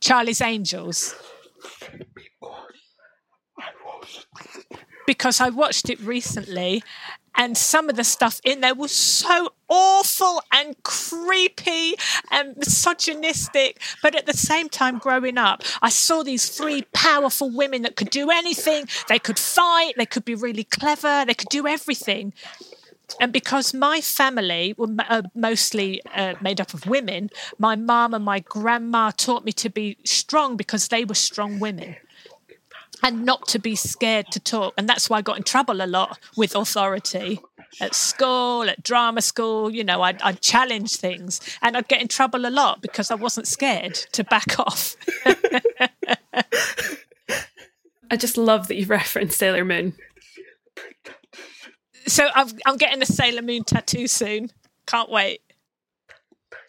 Charlie's 0.00 0.40
Angels. 0.40 1.14
Because 5.06 5.40
I 5.40 5.50
watched 5.50 5.90
it 5.90 6.00
recently 6.00 6.82
and 7.40 7.56
some 7.56 7.88
of 7.88 7.96
the 7.96 8.04
stuff 8.04 8.38
in 8.44 8.60
there 8.60 8.74
was 8.74 8.92
so 8.92 9.54
awful 9.66 10.42
and 10.52 10.76
creepy 10.82 11.94
and 12.30 12.54
misogynistic. 12.58 13.80
But 14.02 14.14
at 14.14 14.26
the 14.26 14.36
same 14.36 14.68
time, 14.68 14.98
growing 14.98 15.38
up, 15.38 15.62
I 15.80 15.88
saw 15.88 16.22
these 16.22 16.50
three 16.50 16.82
powerful 16.92 17.50
women 17.50 17.80
that 17.82 17.96
could 17.96 18.10
do 18.10 18.30
anything. 18.30 18.84
They 19.08 19.18
could 19.18 19.38
fight, 19.38 19.94
they 19.96 20.04
could 20.04 20.26
be 20.26 20.34
really 20.34 20.64
clever, 20.64 21.24
they 21.26 21.32
could 21.32 21.48
do 21.48 21.66
everything 21.66 22.34
and 23.18 23.32
because 23.32 23.74
my 23.74 24.00
family 24.00 24.72
were 24.78 24.94
uh, 25.08 25.22
mostly 25.34 26.00
uh, 26.14 26.34
made 26.40 26.60
up 26.60 26.74
of 26.74 26.86
women, 26.86 27.28
my 27.58 27.74
mum 27.74 28.14
and 28.14 28.24
my 28.24 28.38
grandma 28.38 29.10
taught 29.10 29.44
me 29.44 29.50
to 29.52 29.68
be 29.68 29.96
strong 30.04 30.56
because 30.56 30.86
they 30.88 31.04
were 31.04 31.16
strong 31.16 31.58
women 31.58 31.96
and 33.02 33.24
not 33.24 33.48
to 33.48 33.58
be 33.58 33.74
scared 33.74 34.26
to 34.32 34.40
talk. 34.40 34.74
And 34.76 34.88
that's 34.88 35.08
why 35.08 35.18
I 35.18 35.22
got 35.22 35.36
in 35.36 35.42
trouble 35.42 35.82
a 35.82 35.86
lot 35.86 36.18
with 36.36 36.54
authority 36.54 37.40
at 37.80 37.94
school, 37.94 38.68
at 38.68 38.82
drama 38.82 39.22
school. 39.22 39.70
You 39.70 39.84
know, 39.84 40.02
I'd, 40.02 40.20
I'd 40.22 40.40
challenge 40.40 40.96
things 40.96 41.40
and 41.62 41.76
I'd 41.76 41.88
get 41.88 42.00
in 42.00 42.08
trouble 42.08 42.46
a 42.46 42.50
lot 42.50 42.82
because 42.82 43.10
I 43.10 43.14
wasn't 43.14 43.46
scared 43.46 43.94
to 44.12 44.24
back 44.24 44.58
off. 44.58 44.96
I 48.10 48.16
just 48.16 48.36
love 48.36 48.68
that 48.68 48.76
you've 48.76 48.90
referenced 48.90 49.38
Sailor 49.38 49.64
Moon 49.64 49.94
so 52.10 52.28
I'm, 52.34 52.48
I'm 52.66 52.76
getting 52.76 53.02
a 53.02 53.06
Sailor 53.06 53.42
Moon 53.42 53.64
tattoo 53.64 54.06
soon. 54.06 54.50
Can't 54.86 55.10
wait. 55.10 55.40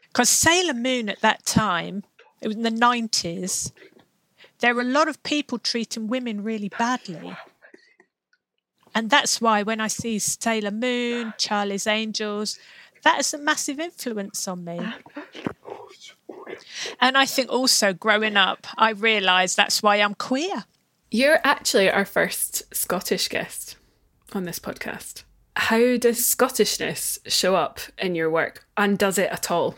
Because 0.08 0.30
Sailor 0.30 0.74
Moon 0.74 1.10
at 1.10 1.22
that 1.22 1.46
time, 1.46 2.04
it 2.42 2.48
was 2.48 2.58
in 2.58 2.64
the 2.64 2.70
90s, 2.70 3.72
there 4.62 4.78
are 4.78 4.82
a 4.82 4.86
lot 4.86 5.08
of 5.08 5.22
people 5.24 5.58
treating 5.60 6.08
women 6.08 6.44
really 6.44 6.70
badly. 6.70 7.36
And 8.94 9.10
that's 9.10 9.42
why 9.42 9.64
when 9.64 9.82
I 9.82 9.88
see 9.88 10.20
Sailor 10.20 10.72
Moon, 10.72 11.34
Charlie's 11.38 11.88
Angels, 11.88 12.60
that 13.04 13.20
is 13.20 13.34
a 13.34 13.38
massive 13.38 13.80
influence 13.80 14.48
on 14.48 14.64
me. 14.64 14.80
And 17.00 17.18
I 17.18 17.26
think 17.26 17.52
also 17.52 17.94
growing 17.94 18.38
up, 18.38 18.68
I 18.78 18.92
realised 18.92 19.58
that's 19.58 19.82
why 19.82 19.98
I'm 19.98 20.14
queer. 20.14 20.66
You're 21.10 21.40
actually 21.44 21.90
our 21.90 22.06
first 22.06 22.74
Scottish 22.74 23.28
guest 23.28 23.76
on 24.34 24.44
this 24.44 24.60
podcast. 24.60 25.24
How 25.56 25.98
does 25.98 26.20
Scottishness 26.20 27.20
show 27.28 27.56
up 27.56 27.80
in 27.98 28.16
your 28.16 28.30
work, 28.30 28.66
and 28.78 28.98
does 28.98 29.18
it 29.18 29.30
at 29.32 29.52
all? 29.52 29.76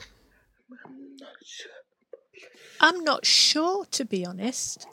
I'm 2.84 3.06
not 3.06 3.26
sure, 3.26 3.86
to 3.86 4.04
be 4.04 4.26
honest. 4.26 4.88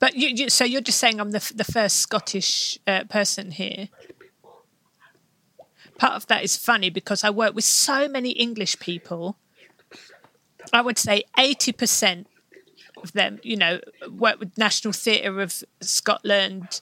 But 0.00 0.16
you, 0.16 0.28
you, 0.28 0.50
so 0.50 0.64
you're 0.64 0.80
just 0.80 0.98
saying 0.98 1.20
I'm 1.20 1.30
the 1.30 1.52
the 1.54 1.64
first 1.64 1.98
Scottish 1.98 2.80
uh, 2.88 3.04
person 3.04 3.52
here. 3.52 3.88
Part 5.96 6.14
of 6.14 6.26
that 6.26 6.42
is 6.42 6.56
funny 6.56 6.90
because 6.90 7.22
I 7.22 7.30
work 7.30 7.54
with 7.54 7.64
so 7.64 8.08
many 8.08 8.30
English 8.30 8.80
people. 8.80 9.36
I 10.72 10.80
would 10.80 10.98
say 10.98 11.22
eighty 11.38 11.70
percent 11.70 12.26
of 13.00 13.12
them, 13.12 13.38
you 13.44 13.56
know, 13.56 13.78
worked 14.10 14.40
with 14.40 14.58
National 14.58 14.92
Theatre 14.92 15.40
of 15.40 15.62
Scotland, 15.80 16.80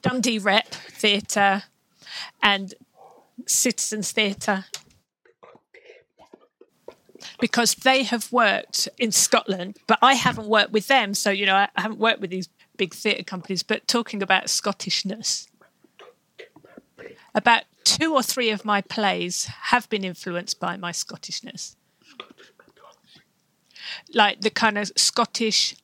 Dundee 0.00 0.38
Rep 0.38 0.68
Theatre, 0.68 1.64
and 2.42 2.72
Citizens 3.46 4.12
Theatre. 4.12 4.64
Because 7.40 7.74
they 7.74 8.02
have 8.04 8.32
worked 8.32 8.88
in 8.98 9.12
Scotland, 9.12 9.78
but 9.86 9.98
I 10.00 10.14
haven't 10.14 10.48
worked 10.48 10.72
with 10.72 10.88
them. 10.88 11.14
So, 11.14 11.30
you 11.30 11.46
know, 11.46 11.54
I 11.54 11.68
haven't 11.76 11.98
worked 11.98 12.20
with 12.20 12.30
these 12.30 12.48
big 12.76 12.94
theatre 12.94 13.22
companies, 13.22 13.62
but 13.62 13.86
talking 13.86 14.22
about 14.22 14.44
Scottishness, 14.44 15.46
about 17.34 17.64
two 17.84 18.14
or 18.14 18.22
three 18.22 18.50
of 18.50 18.64
my 18.64 18.80
plays 18.80 19.44
have 19.44 19.88
been 19.90 20.04
influenced 20.04 20.58
by 20.58 20.76
my 20.76 20.92
Scottishness 20.92 21.76
like 24.14 24.40
the 24.40 24.50
kind 24.50 24.78
of 24.78 24.90
Scottish 24.96 25.76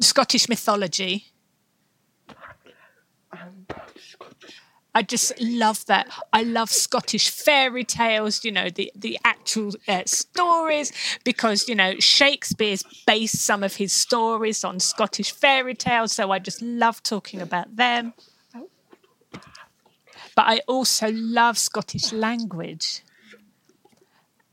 Scottish 0.00 0.48
mythology. 0.48 1.26
I 4.94 5.02
just 5.02 5.32
love 5.40 5.86
that. 5.86 6.08
I 6.32 6.42
love 6.42 6.70
Scottish 6.70 7.30
fairy 7.30 7.84
tales, 7.84 8.44
you 8.44 8.50
know, 8.50 8.70
the, 8.70 8.90
the 8.96 9.18
actual 9.24 9.72
uh, 9.86 10.02
stories, 10.04 10.92
because, 11.24 11.68
you 11.68 11.76
know, 11.76 11.94
Shakespeare's 12.00 12.82
based 13.06 13.36
some 13.36 13.62
of 13.62 13.76
his 13.76 13.92
stories 13.92 14.64
on 14.64 14.80
Scottish 14.80 15.32
fairy 15.32 15.74
tales. 15.74 16.12
So 16.12 16.32
I 16.32 16.40
just 16.40 16.60
love 16.60 17.02
talking 17.02 17.40
about 17.40 17.76
them. 17.76 18.14
But 20.34 20.46
I 20.46 20.60
also 20.66 21.10
love 21.12 21.56
Scottish 21.58 22.12
language. 22.12 23.02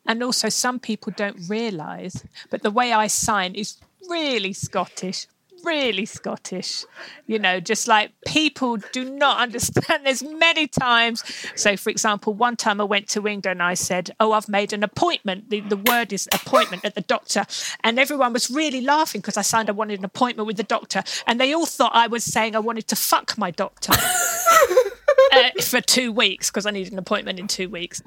And 0.05 0.23
also, 0.23 0.49
some 0.49 0.79
people 0.79 1.13
don't 1.15 1.49
realise, 1.49 2.23
but 2.49 2.63
the 2.63 2.71
way 2.71 2.93
I 2.93 3.07
sign 3.07 3.55
is 3.55 3.77
really 4.09 4.53
Scottish, 4.53 5.27
really 5.67 6.05
Scottish. 6.05 6.85
You 7.25 7.37
know, 7.37 7.59
just 7.59 7.87
like 7.87 8.11
people 8.25 8.77
do 8.91 9.03
not 9.03 9.39
understand. 9.45 10.05
There's 10.05 10.23
many 10.23 10.67
times. 10.67 11.23
So, 11.55 11.75
for 11.77 11.89
example, 11.89 12.33
one 12.33 12.55
time 12.55 12.81
I 12.81 12.85
went 12.85 13.07
to 13.09 13.27
England 13.27 13.45
and 13.45 13.61
I 13.61 13.73
said, 13.73 14.11
Oh, 14.19 14.31
I've 14.31 14.49
made 14.49 14.73
an 14.73 14.83
appointment. 14.83 15.49
The, 15.49 15.59
the 15.59 15.77
word 15.77 16.13
is 16.13 16.27
appointment 16.33 16.85
at 16.85 16.95
the 16.95 17.01
doctor. 17.01 17.45
And 17.83 17.99
everyone 17.99 18.33
was 18.33 18.49
really 18.49 18.81
laughing 18.81 19.21
because 19.21 19.37
I 19.37 19.43
signed 19.43 19.69
I 19.69 19.73
wanted 19.73 19.99
an 19.99 20.05
appointment 20.05 20.47
with 20.47 20.57
the 20.57 20.63
doctor. 20.63 21.03
And 21.27 21.39
they 21.39 21.53
all 21.53 21.65
thought 21.65 21.91
I 21.93 22.07
was 22.07 22.23
saying 22.23 22.55
I 22.55 22.59
wanted 22.59 22.87
to 22.87 22.95
fuck 22.95 23.37
my 23.37 23.51
doctor. 23.51 23.93
uh, 25.33 25.49
for 25.61 25.81
two 25.81 26.11
weeks 26.11 26.49
because 26.49 26.65
I 26.65 26.71
needed 26.71 26.93
an 26.93 26.99
appointment 26.99 27.39
in 27.39 27.47
two 27.47 27.69
weeks 27.69 28.01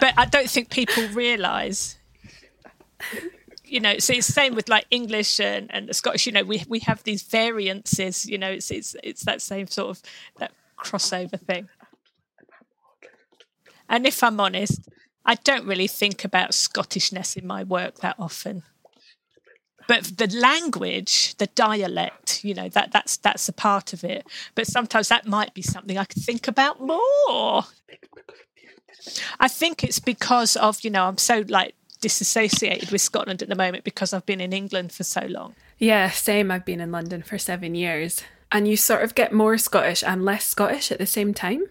but 0.00 0.14
I 0.16 0.24
don't 0.24 0.50
think 0.50 0.70
people 0.70 1.06
realise. 1.08 1.96
You 3.70 3.78
know, 3.78 3.98
so 3.98 4.12
it's 4.14 4.26
the 4.26 4.32
same 4.32 4.56
with 4.56 4.68
like 4.68 4.86
English 4.90 5.38
and, 5.38 5.72
and 5.72 5.88
the 5.88 5.94
Scottish. 5.94 6.26
You 6.26 6.32
know, 6.32 6.42
we 6.42 6.64
we 6.68 6.80
have 6.80 7.04
these 7.04 7.22
variances. 7.22 8.26
You 8.26 8.36
know, 8.36 8.50
it's 8.50 8.70
it's 8.70 8.96
it's 9.04 9.22
that 9.24 9.40
same 9.40 9.68
sort 9.68 9.90
of 9.90 10.02
that 10.38 10.52
crossover 10.76 11.38
thing. 11.38 11.68
And 13.88 14.06
if 14.06 14.22
I'm 14.24 14.40
honest, 14.40 14.88
I 15.24 15.34
don't 15.36 15.66
really 15.66 15.86
think 15.86 16.24
about 16.24 16.50
Scottishness 16.50 17.36
in 17.36 17.46
my 17.46 17.62
work 17.62 18.00
that 18.00 18.16
often. 18.18 18.64
But 19.86 20.18
the 20.18 20.28
language, 20.36 21.36
the 21.36 21.46
dialect, 21.48 22.44
you 22.44 22.54
know, 22.54 22.68
that 22.70 22.90
that's 22.92 23.16
that's 23.18 23.48
a 23.48 23.52
part 23.52 23.92
of 23.92 24.02
it. 24.02 24.26
But 24.54 24.66
sometimes 24.66 25.08
that 25.08 25.26
might 25.26 25.54
be 25.54 25.62
something 25.62 25.96
I 25.96 26.04
could 26.04 26.22
think 26.22 26.48
about 26.48 26.80
more. 26.80 27.64
I 29.38 29.48
think 29.48 29.82
it's 29.82 29.98
because 29.98 30.56
of, 30.56 30.82
you 30.82 30.90
know, 30.90 31.04
I'm 31.06 31.18
so 31.18 31.44
like 31.48 31.74
disassociated 32.00 32.90
with 32.90 33.00
Scotland 33.00 33.42
at 33.42 33.48
the 33.48 33.54
moment 33.54 33.84
because 33.84 34.12
I've 34.12 34.26
been 34.26 34.40
in 34.40 34.52
England 34.52 34.92
for 34.92 35.04
so 35.04 35.22
long. 35.26 35.54
Yeah, 35.78 36.10
same. 36.10 36.50
I've 36.50 36.64
been 36.64 36.80
in 36.80 36.90
London 36.92 37.22
for 37.22 37.38
seven 37.38 37.74
years. 37.74 38.22
And 38.52 38.66
you 38.66 38.76
sort 38.76 39.02
of 39.02 39.14
get 39.14 39.32
more 39.32 39.56
Scottish 39.58 40.02
and 40.02 40.24
less 40.24 40.44
Scottish 40.44 40.90
at 40.90 40.98
the 40.98 41.06
same 41.06 41.32
time? 41.32 41.64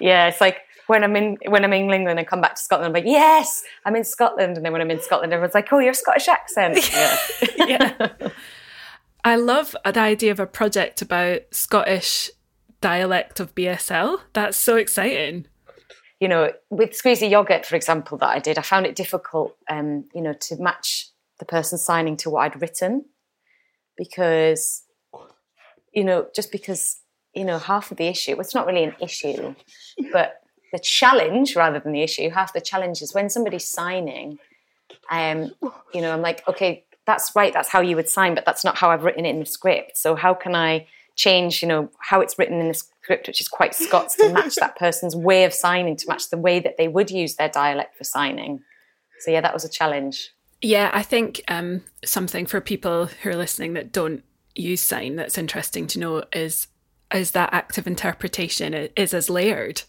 Yeah, 0.00 0.28
it's 0.28 0.40
like 0.40 0.58
when 0.86 1.04
I'm 1.04 1.14
in 1.14 1.38
when 1.46 1.64
I'm 1.64 1.72
in 1.72 1.92
England 1.92 2.18
and 2.18 2.26
come 2.26 2.40
back 2.40 2.56
to 2.56 2.62
Scotland, 2.62 2.88
I'm 2.88 2.92
like, 2.92 3.10
yes, 3.10 3.62
I'm 3.84 3.94
in 3.96 4.04
Scotland. 4.04 4.56
And 4.56 4.64
then 4.64 4.72
when 4.72 4.82
I'm 4.82 4.90
in 4.90 5.00
Scotland, 5.00 5.32
everyone's 5.32 5.54
like, 5.54 5.72
oh, 5.72 5.78
you're 5.78 5.94
Scottish 5.94 6.28
accent. 6.28 6.78
Yeah. 7.56 7.94
yeah. 7.98 8.28
I 9.22 9.36
love 9.36 9.76
the 9.84 10.00
idea 10.00 10.32
of 10.32 10.40
a 10.40 10.46
project 10.46 11.02
about 11.02 11.42
Scottish 11.50 12.30
dialect 12.80 13.38
of 13.38 13.54
BSL. 13.54 14.20
That's 14.32 14.56
so 14.56 14.76
exciting. 14.76 15.46
You 16.20 16.28
know, 16.28 16.52
with 16.68 16.90
squeezy 16.90 17.30
yogurt, 17.30 17.64
for 17.64 17.76
example, 17.76 18.18
that 18.18 18.28
I 18.28 18.38
did, 18.38 18.58
I 18.58 18.62
found 18.62 18.86
it 18.86 18.94
difficult, 18.94 19.56
um, 19.68 20.04
you 20.14 20.20
know, 20.20 20.34
to 20.34 20.56
match 20.56 21.08
the 21.38 21.46
person 21.46 21.78
signing 21.78 22.16
to 22.18 22.30
what 22.30 22.42
I'd 22.42 22.60
written 22.60 23.06
because, 23.96 24.84
you 25.92 26.04
know, 26.04 26.28
just 26.34 26.52
because, 26.52 27.00
you 27.34 27.44
know, 27.44 27.58
half 27.58 27.90
of 27.90 27.96
the 27.96 28.06
issue, 28.06 28.32
well, 28.32 28.42
it's 28.42 28.54
not 28.54 28.66
really 28.66 28.84
an 28.84 28.94
issue, 29.00 29.54
but 30.12 30.42
the 30.72 30.78
challenge 30.78 31.56
rather 31.56 31.80
than 31.80 31.92
the 31.92 32.02
issue, 32.02 32.30
half 32.30 32.52
the 32.52 32.60
challenge 32.60 33.02
is 33.02 33.14
when 33.14 33.30
somebody's 33.30 33.66
signing, 33.66 34.38
um, 35.10 35.52
you 35.94 36.00
know, 36.00 36.12
I'm 36.12 36.22
like, 36.22 36.46
okay, 36.46 36.84
that's 37.06 37.34
right, 37.34 37.52
that's 37.52 37.68
how 37.68 37.80
you 37.80 37.96
would 37.96 38.08
sign, 38.08 38.34
but 38.34 38.44
that's 38.44 38.64
not 38.64 38.76
how 38.76 38.90
I've 38.90 39.04
written 39.04 39.26
it 39.26 39.30
in 39.30 39.40
the 39.40 39.46
script. 39.46 39.96
So 39.96 40.14
how 40.14 40.34
can 40.34 40.54
I 40.54 40.86
change, 41.16 41.62
you 41.62 41.68
know, 41.68 41.90
how 41.98 42.20
it's 42.20 42.38
written 42.38 42.60
in 42.60 42.68
the 42.68 42.82
script, 43.10 43.26
which 43.26 43.40
is 43.40 43.48
quite 43.48 43.74
Scots, 43.74 44.14
to 44.16 44.32
match 44.32 44.54
that 44.56 44.76
person's 44.76 45.16
way 45.16 45.44
of 45.44 45.52
signing, 45.52 45.96
to 45.96 46.06
match 46.06 46.30
the 46.30 46.38
way 46.38 46.60
that 46.60 46.76
they 46.76 46.86
would 46.86 47.10
use 47.10 47.34
their 47.34 47.48
dialect 47.48 47.96
for 47.96 48.04
signing. 48.04 48.62
So 49.20 49.32
yeah, 49.32 49.40
that 49.40 49.52
was 49.52 49.64
a 49.64 49.68
challenge. 49.68 50.30
Yeah, 50.62 50.90
I 50.92 51.02
think 51.02 51.42
um, 51.48 51.82
something 52.04 52.46
for 52.46 52.60
people 52.60 53.06
who 53.06 53.30
are 53.30 53.36
listening 53.36 53.72
that 53.72 53.90
don't 53.90 54.22
use 54.54 54.80
sign 54.80 55.16
that's 55.16 55.38
interesting 55.38 55.86
to 55.88 55.98
know 55.98 56.24
is 56.32 56.68
is 57.12 57.32
that 57.32 57.52
active 57.52 57.88
interpretation 57.88 58.72
is 58.72 59.12
as 59.12 59.28
layered. 59.28 59.82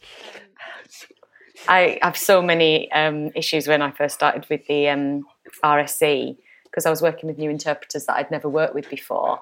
I 1.68 2.00
have 2.02 2.18
so 2.18 2.42
many 2.42 2.92
um, 2.92 3.30
issues 3.36 3.68
when 3.68 3.84
I 3.84 3.92
first 3.92 4.16
started 4.16 4.48
with 4.50 4.66
the 4.66 4.90
um, 4.90 5.26
RSC 5.64 6.38
because 6.64 6.88
I 6.88 6.90
was 6.90 7.04
working 7.04 7.28
with 7.28 7.38
new 7.38 7.52
interpreters 7.52 8.06
that 8.06 8.16
I'd 8.16 8.32
never 8.32 8.50
worked 8.50 8.74
with 8.74 8.90
before. 8.90 9.40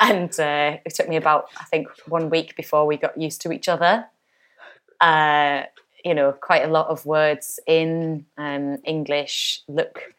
And 0.00 0.30
uh, 0.38 0.78
it 0.84 0.94
took 0.94 1.08
me 1.08 1.16
about, 1.16 1.46
I 1.58 1.64
think, 1.64 1.88
one 2.06 2.30
week 2.30 2.56
before 2.56 2.86
we 2.86 2.96
got 2.96 3.18
used 3.18 3.40
to 3.42 3.52
each 3.52 3.68
other. 3.68 4.06
Uh, 5.00 5.64
you 6.04 6.14
know, 6.14 6.32
quite 6.32 6.64
a 6.64 6.68
lot 6.68 6.88
of 6.88 7.06
words 7.06 7.58
in 7.66 8.26
um, 8.36 8.78
English 8.84 9.62
look, 9.68 10.14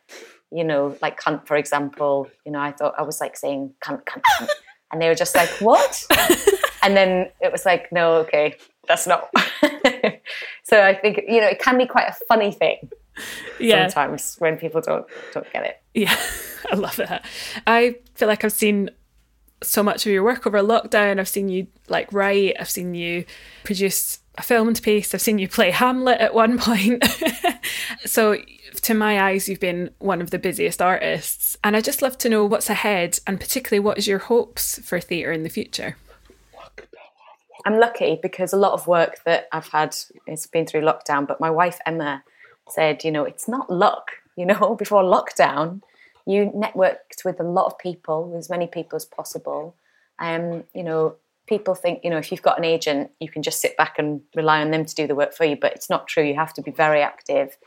you 0.52 0.64
know, 0.64 0.98
like 1.02 1.20
cunt, 1.20 1.46
for 1.46 1.58
example. 1.58 2.28
You 2.46 2.52
know, 2.52 2.60
I 2.60 2.72
thought 2.72 2.96
I 2.98 3.04
was 3.04 3.22
like 3.22 3.38
saying 3.38 3.74
cunt, 3.82 4.04
cunt, 4.04 4.22
cunt. 4.40 4.50
And 4.92 5.02
they 5.02 5.08
were 5.08 5.16
just 5.16 5.36
like, 5.36 5.50
what? 5.60 6.06
and 6.84 6.96
then 6.96 7.30
it 7.42 7.52
was 7.52 7.66
like, 7.66 7.92
no, 7.92 8.16
okay, 8.16 8.56
that's 8.88 9.08
not. 9.08 9.30
so 10.64 10.82
I 10.82 10.94
think, 10.96 11.22
you 11.28 11.42
know, 11.42 11.48
it 11.48 11.60
can 11.60 11.78
be 11.78 11.86
quite 11.86 12.08
a 12.08 12.16
funny 12.28 12.52
thing 12.52 12.90
yeah. 13.60 13.88
sometimes 13.88 14.36
when 14.40 14.58
people 14.58 14.82
don't 14.82 15.06
don't 15.34 15.52
get 15.52 15.66
it. 15.66 15.82
Yeah, 15.94 16.16
I 16.72 16.76
love 16.76 17.00
it. 17.00 17.22
I 17.68 17.96
feel 18.16 18.28
like 18.28 18.44
I've 18.44 18.54
seen 18.54 18.90
so 19.66 19.84
much 19.84 20.06
of 20.06 20.12
your 20.12 20.24
work 20.24 20.46
over 20.46 20.60
lockdown. 20.60 21.20
I've 21.20 21.28
seen 21.28 21.50
you 21.50 21.68
like 21.88 22.12
write. 22.12 22.56
I've 22.60 22.70
seen 22.70 22.94
you 22.94 23.26
produce 23.64 24.20
a 24.38 24.44
filmed 24.44 24.82
piece. 24.84 25.14
I've 25.14 25.22
seen 25.22 25.40
you 25.40 25.48
play 25.48 25.72
Hamlet 25.72 26.20
at 26.20 26.34
one 26.34 26.58
point. 26.60 27.04
so, 28.06 28.38
to 28.82 28.94
my 28.94 29.22
eyes, 29.22 29.48
you've 29.48 29.60
been 29.60 29.92
one 30.00 30.22
of 30.22 30.32
the 30.32 30.40
busiest 30.40 30.82
artists, 30.82 31.58
and 31.64 31.76
I'd 31.76 31.86
just 31.86 32.02
love 32.02 32.18
to 32.20 32.30
know 32.30 32.46
what's 32.46 32.70
ahead, 32.70 33.20
and 33.26 33.40
particularly 33.40 33.80
what 33.80 33.98
is 33.98 34.08
your 34.08 34.20
hopes 34.20 34.80
for 34.80 35.00
theatre 35.00 35.32
in 35.32 35.44
the 35.44 35.50
future. 35.50 35.98
I'm 37.66 37.80
lucky 37.80 38.20
because 38.22 38.54
a 38.54 38.58
lot 38.58 38.74
of 38.74 38.86
work 38.86 39.24
that 39.26 39.48
I've 39.52 39.68
had 39.68 39.96
has 40.28 40.46
been 40.46 40.68
through 40.68 40.82
lockdown, 40.82 41.28
but 41.28 41.42
my 41.42 41.50
wife 41.50 41.80
Emma 41.86 42.24
said, 42.70 43.04
you 43.04 43.12
know, 43.12 43.24
it's 43.26 43.48
not 43.48 43.70
luck. 43.72 44.12
You 44.36 44.46
know, 44.46 44.76
before 44.80 45.04
lockdown, 45.04 45.82
you 46.26 46.52
networked 46.56 47.24
with 47.24 47.40
a 47.40 47.44
lot 47.44 47.68
of 47.68 47.78
people, 47.78 48.34
as 48.38 48.50
many 48.50 48.68
people 48.68 48.96
as 48.96 49.06
possible. 49.06 49.76
Um, 50.20 50.64
you 50.74 50.84
know, 50.84 51.16
people 51.48 51.76
think, 51.76 52.02
you 52.04 52.10
know, 52.10 52.18
if 52.18 52.32
you've 52.32 52.42
got 52.42 52.58
an 52.58 52.66
agent, 52.66 53.12
you 53.20 53.30
can 53.30 53.44
just 53.44 53.62
sit 53.62 53.78
back 53.78 54.00
and 54.00 54.22
rely 54.36 54.62
on 54.62 54.72
them 54.72 54.86
to 54.86 54.96
do 54.96 55.08
the 55.08 55.16
work 55.16 55.34
for 55.34 55.46
you, 55.46 55.56
but 55.56 55.74
it's 55.74 55.90
not 55.90 56.08
true. 56.08 56.24
You 56.24 56.36
have 56.36 56.54
to 56.54 56.62
be 56.62 56.72
very 56.72 57.02
active. 57.02 57.58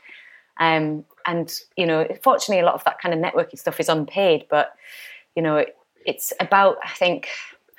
Um, 0.59 1.05
and, 1.25 1.53
you 1.77 1.85
know, 1.85 2.07
fortunately, 2.21 2.61
a 2.61 2.65
lot 2.65 2.75
of 2.75 2.83
that 2.83 2.99
kind 2.99 3.13
of 3.13 3.19
networking 3.19 3.57
stuff 3.57 3.79
is 3.79 3.87
unpaid, 3.87 4.45
but, 4.49 4.73
you 5.35 5.41
know, 5.41 5.57
it, 5.57 5.77
it's 6.05 6.33
about, 6.39 6.77
I 6.83 6.89
think, 6.89 7.29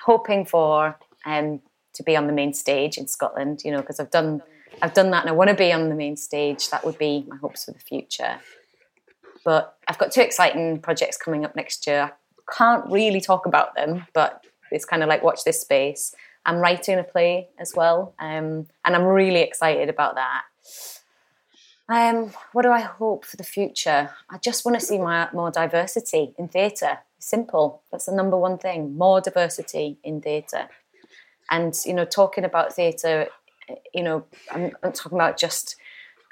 hoping 0.03 0.47
for 0.47 0.97
um, 1.27 1.61
to 1.95 2.03
be 2.03 2.16
on 2.16 2.27
the 2.27 2.33
main 2.33 2.55
stage 2.55 2.97
in 2.97 3.07
Scotland, 3.07 3.62
you 3.64 3.71
know, 3.71 3.81
because 3.81 4.01
I've 4.01 4.11
done 4.11 4.43
I've 4.83 4.95
done 4.95 5.11
that 5.11 5.23
and 5.23 5.31
I 5.31 5.33
want 5.33 5.51
to 5.51 5.57
be 5.57 5.73
on 5.73 5.88
the 5.88 5.95
main 5.95 6.16
stage. 6.16 6.71
That 6.71 6.85
would 6.85 6.97
be 6.97 7.27
my 7.29 7.37
hopes 7.37 7.64
for 7.64 7.73
the 7.73 7.81
future. 7.81 8.38
But 9.44 9.76
I've 9.88 9.98
got 9.98 10.12
two 10.12 10.20
exciting 10.20 10.81
projects 10.81 11.16
coming 11.16 11.44
up 11.44 11.57
next 11.57 11.87
year. 11.87 12.12
I 12.12 12.55
can't 12.57 12.90
really 12.90 13.20
talk 13.20 13.46
about 13.46 13.74
them, 13.74 14.07
but 14.12 14.44
it's 14.70 14.85
kind 14.85 15.03
of 15.03 15.09
like 15.09 15.22
watch 15.22 15.44
this 15.44 15.61
space. 15.61 16.14
I'm 16.46 16.57
writing 16.57 16.98
a 16.98 17.05
play 17.05 17.48
as 17.59 17.74
well, 17.74 18.14
um, 18.18 18.66
and 18.85 18.96
I'm 18.96 19.05
really 19.05 19.40
excited 19.40 19.88
about 19.88 20.14
that. 20.14 20.42
Um, 21.88 22.33
what 22.53 22.62
do 22.62 22.70
I 22.70 22.81
hope 22.81 23.24
for 23.24 23.37
the 23.37 23.44
future? 23.44 24.11
I 24.31 24.38
just 24.38 24.64
want 24.64 24.79
to 24.79 24.85
see 24.85 24.98
my, 24.98 25.29
more 25.33 25.50
diversity 25.50 26.35
in 26.38 26.48
theatre. 26.48 26.98
Simple. 27.18 27.83
That's 27.90 28.07
the 28.07 28.14
number 28.14 28.37
one 28.37 28.59
thing. 28.59 28.96
More 28.96 29.20
diversity 29.20 29.98
in 30.05 30.20
theatre. 30.20 30.68
And 31.50 31.74
you 31.85 31.92
know, 31.92 32.05
talking 32.05 32.44
about 32.44 32.72
theatre 32.72 33.29
you 33.94 34.03
know, 34.03 34.24
I'm, 34.50 34.72
I'm 34.83 34.92
talking 34.92 35.16
about 35.16 35.38
just, 35.38 35.76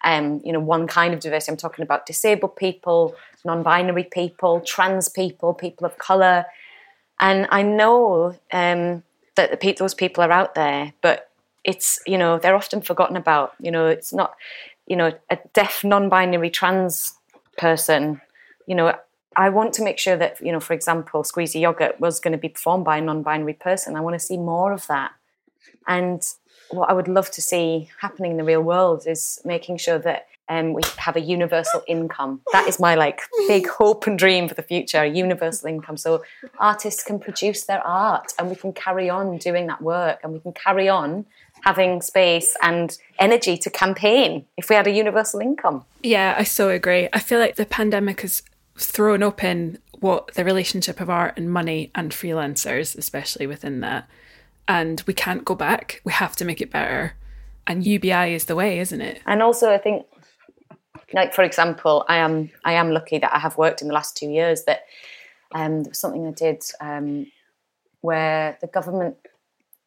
um, 0.05 0.41
you 0.45 0.53
know, 0.53 0.61
one 0.61 0.87
kind 0.87 1.13
of 1.13 1.21
diversity. 1.21 1.53
I'm 1.53 1.57
talking 1.57 1.83
about 1.83 2.07
disabled 2.07 2.57
people, 2.57 3.15
non-binary 3.45 4.05
people, 4.05 4.61
trans 4.61 5.09
people, 5.09 5.55
people 5.55 5.87
of 5.87 5.99
color, 5.99 6.47
and 7.21 7.49
I 7.51 7.63
know 7.63 8.37
um, 8.53 9.03
that 9.35 9.61
the, 9.61 9.73
those 9.73 9.95
people 9.95 10.23
are 10.23 10.31
out 10.31 10.55
there, 10.55 10.93
but 11.01 11.31
it's 11.65 12.01
you 12.07 12.17
know 12.17 12.39
they're 12.39 12.57
often 12.57 12.81
forgotten 12.81 13.17
about. 13.17 13.55
You 13.61 13.71
know, 13.71 13.87
it's 13.87 14.13
not 14.13 14.35
you 14.87 14.97
know 14.97 15.13
a 15.31 15.39
deaf, 15.53 15.85
non-binary 15.85 16.51
trans 16.51 17.15
person. 17.57 18.21
You 18.67 18.75
know, 18.75 18.95
I 19.37 19.49
want 19.49 19.73
to 19.75 19.83
make 19.83 19.99
sure 19.99 20.17
that 20.17 20.41
you 20.41 20.53
know, 20.53 20.61
for 20.61 20.75
example, 20.75 21.23
Squeezy 21.23 21.61
Yogurt 21.61 22.01
was 22.01 22.21
going 22.21 22.33
to 22.33 22.39
be 22.39 22.49
performed 22.49 22.85
by 22.85 22.99
a 22.99 23.01
non-binary 23.01 23.55
person. 23.55 23.97
I 23.97 24.01
want 24.01 24.15
to 24.15 24.25
see 24.25 24.37
more 24.37 24.73
of 24.73 24.87
that, 24.87 25.13
and 25.87 26.23
what 26.71 26.91
I 26.91 26.93
would 26.93 27.09
love 27.09 27.31
to 27.33 27.43
see 27.43 27.89
happening 28.01 28.33
in 28.33 28.37
the 28.37 28.45
real 28.45 28.63
world 28.63 29.07
is 29.07 29.41
making 29.45 29.79
sure 29.79 29.99
that 29.99 30.27
um, 30.49 30.73
we 30.73 30.83
have 30.97 31.17
a 31.17 31.21
universal 31.21 31.83
income. 31.87 32.41
That 32.53 32.69
is 32.69 32.81
my 32.81 32.95
like 32.95 33.21
big 33.47 33.69
hope 33.79 34.07
and 34.07 34.19
dream 34.19 34.49
for 34.49 34.55
the 34.55 34.63
future: 34.63 35.03
a 35.03 35.07
universal 35.07 35.69
income, 35.69 35.97
so 35.97 36.23
artists 36.59 37.05
can 37.05 37.19
produce 37.19 37.65
their 37.65 37.87
art 37.87 38.33
and 38.39 38.49
we 38.49 38.57
can 38.57 38.73
carry 38.73 39.11
on 39.11 39.39
doing 39.39 39.67
that 39.67 39.83
work, 39.83 40.21
and 40.23 40.33
we 40.33 40.41
can 40.41 40.53
carry 40.53 40.89
on 40.89 41.27
having 41.63 42.01
space 42.01 42.57
and 42.63 42.99
energy 43.19 43.57
to 43.59 43.69
campaign 43.69 44.47
if 44.57 44.69
we 44.69 44.77
had 44.77 44.87
a 44.87 44.93
universal 44.93 45.41
income. 45.41 45.85
Yeah, 46.03 46.35
I 46.39 46.45
so 46.45 46.71
agree. 46.71 47.09
I 47.13 47.19
feel 47.19 47.41
like 47.41 47.57
the 47.57 47.67
pandemic 47.67 48.21
has 48.23 48.43
thrown 48.77 49.23
open 49.23 49.79
what 49.99 50.35
the 50.35 50.45
relationship 50.45 51.01
of 51.01 51.11
art 51.11 51.35
and 51.37 51.51
money 51.51 51.91
and 51.95 52.13
freelancers, 52.13 52.97
especially 52.97 53.47
within 53.47 53.81
that 53.81 54.09
and 54.69 55.03
we 55.07 55.15
can't 55.15 55.45
go 55.45 55.55
back. 55.55 56.01
We 56.05 56.13
have 56.13 56.37
to 56.37 56.45
make 56.45 56.61
it 56.61 56.71
better. 56.71 57.15
And 57.67 57.85
UBI 57.85 58.35
is 58.35 58.45
the 58.45 58.55
way, 58.55 58.79
isn't 58.79 59.01
it? 59.01 59.21
And 59.27 59.43
also, 59.43 59.73
I 59.73 59.79
think, 59.79 60.07
like 61.13 61.35
for 61.35 61.43
example, 61.43 62.05
I 62.09 62.19
am 62.19 62.51
I 62.65 62.75
am 62.75 62.91
lucky 62.91 63.19
that 63.19 63.35
I 63.35 63.39
have 63.39 63.59
worked 63.59 63.83
in 63.83 63.89
the 63.89 63.95
last 63.95 64.17
two 64.17 64.29
years. 64.29 64.65
That 64.65 64.85
um, 65.53 65.83
there 65.83 65.91
was 65.91 65.99
something 65.99 66.27
I 66.27 66.31
did 66.31 66.63
um, 66.81 67.27
where 68.03 68.59
the 68.61 68.67
government, 68.67 69.17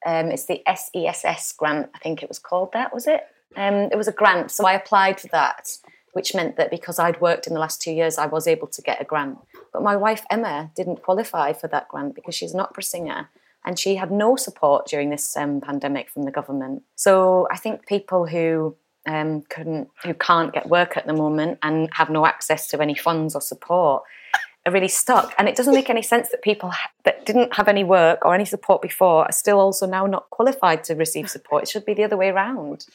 um, 0.05 0.27
it's 0.31 0.45
the 0.45 0.61
SESS 0.67 1.53
grant, 1.53 1.89
I 1.93 1.99
think 1.99 2.23
it 2.23 2.29
was 2.29 2.39
called 2.39 2.73
that, 2.73 2.93
was 2.93 3.07
it? 3.07 3.21
Um, 3.55 3.89
it 3.91 3.97
was 3.97 4.07
a 4.07 4.11
grant, 4.11 4.49
so 4.49 4.65
I 4.65 4.73
applied 4.73 5.19
for 5.19 5.27
that, 5.27 5.69
which 6.13 6.33
meant 6.33 6.55
that 6.57 6.71
because 6.71 6.97
I'd 6.97 7.21
worked 7.21 7.45
in 7.47 7.53
the 7.53 7.59
last 7.59 7.81
two 7.81 7.91
years, 7.91 8.17
I 8.17 8.25
was 8.25 8.47
able 8.47 8.67
to 8.67 8.81
get 8.81 9.01
a 9.01 9.05
grant. 9.05 9.37
But 9.71 9.83
my 9.83 9.95
wife 9.95 10.25
Emma 10.31 10.71
didn't 10.75 11.03
qualify 11.03 11.53
for 11.53 11.67
that 11.67 11.87
grant 11.89 12.15
because 12.15 12.33
she's 12.33 12.53
an 12.53 12.59
opera 12.59 12.83
singer 12.83 13.29
and 13.65 13.77
she 13.77 13.95
had 13.95 14.11
no 14.11 14.35
support 14.35 14.87
during 14.87 15.09
this 15.09 15.37
um, 15.37 15.61
pandemic 15.61 16.09
from 16.09 16.23
the 16.23 16.31
government. 16.31 16.83
So 16.95 17.47
I 17.51 17.57
think 17.57 17.85
people 17.85 18.25
who 18.25 18.75
um, 19.05 19.43
couldn't, 19.49 19.89
who 20.03 20.13
can't 20.13 20.53
get 20.53 20.69
work 20.69 20.97
at 20.97 21.07
the 21.07 21.13
moment 21.13 21.59
and 21.61 21.89
have 21.93 22.09
no 22.09 22.25
access 22.25 22.67
to 22.67 22.81
any 22.81 22.95
funds 22.95 23.35
or 23.35 23.41
support 23.41 24.03
are 24.65 24.71
really 24.71 24.87
stuck. 24.87 25.33
And 25.37 25.47
it 25.47 25.55
doesn't 25.55 25.73
make 25.73 25.89
any 25.89 26.01
sense 26.01 26.29
that 26.29 26.41
people 26.41 26.71
that 27.03 27.25
didn't 27.25 27.55
have 27.55 27.67
any 27.67 27.83
work 27.83 28.25
or 28.25 28.35
any 28.35 28.45
support 28.45 28.81
before 28.81 29.25
are 29.25 29.31
still 29.31 29.59
also 29.59 29.87
now 29.87 30.05
not 30.05 30.29
qualified 30.29 30.83
to 30.85 30.95
receive 30.95 31.29
support. 31.29 31.63
It 31.63 31.69
should 31.69 31.85
be 31.85 31.93
the 31.93 32.03
other 32.03 32.17
way 32.17 32.29
around. 32.29 32.85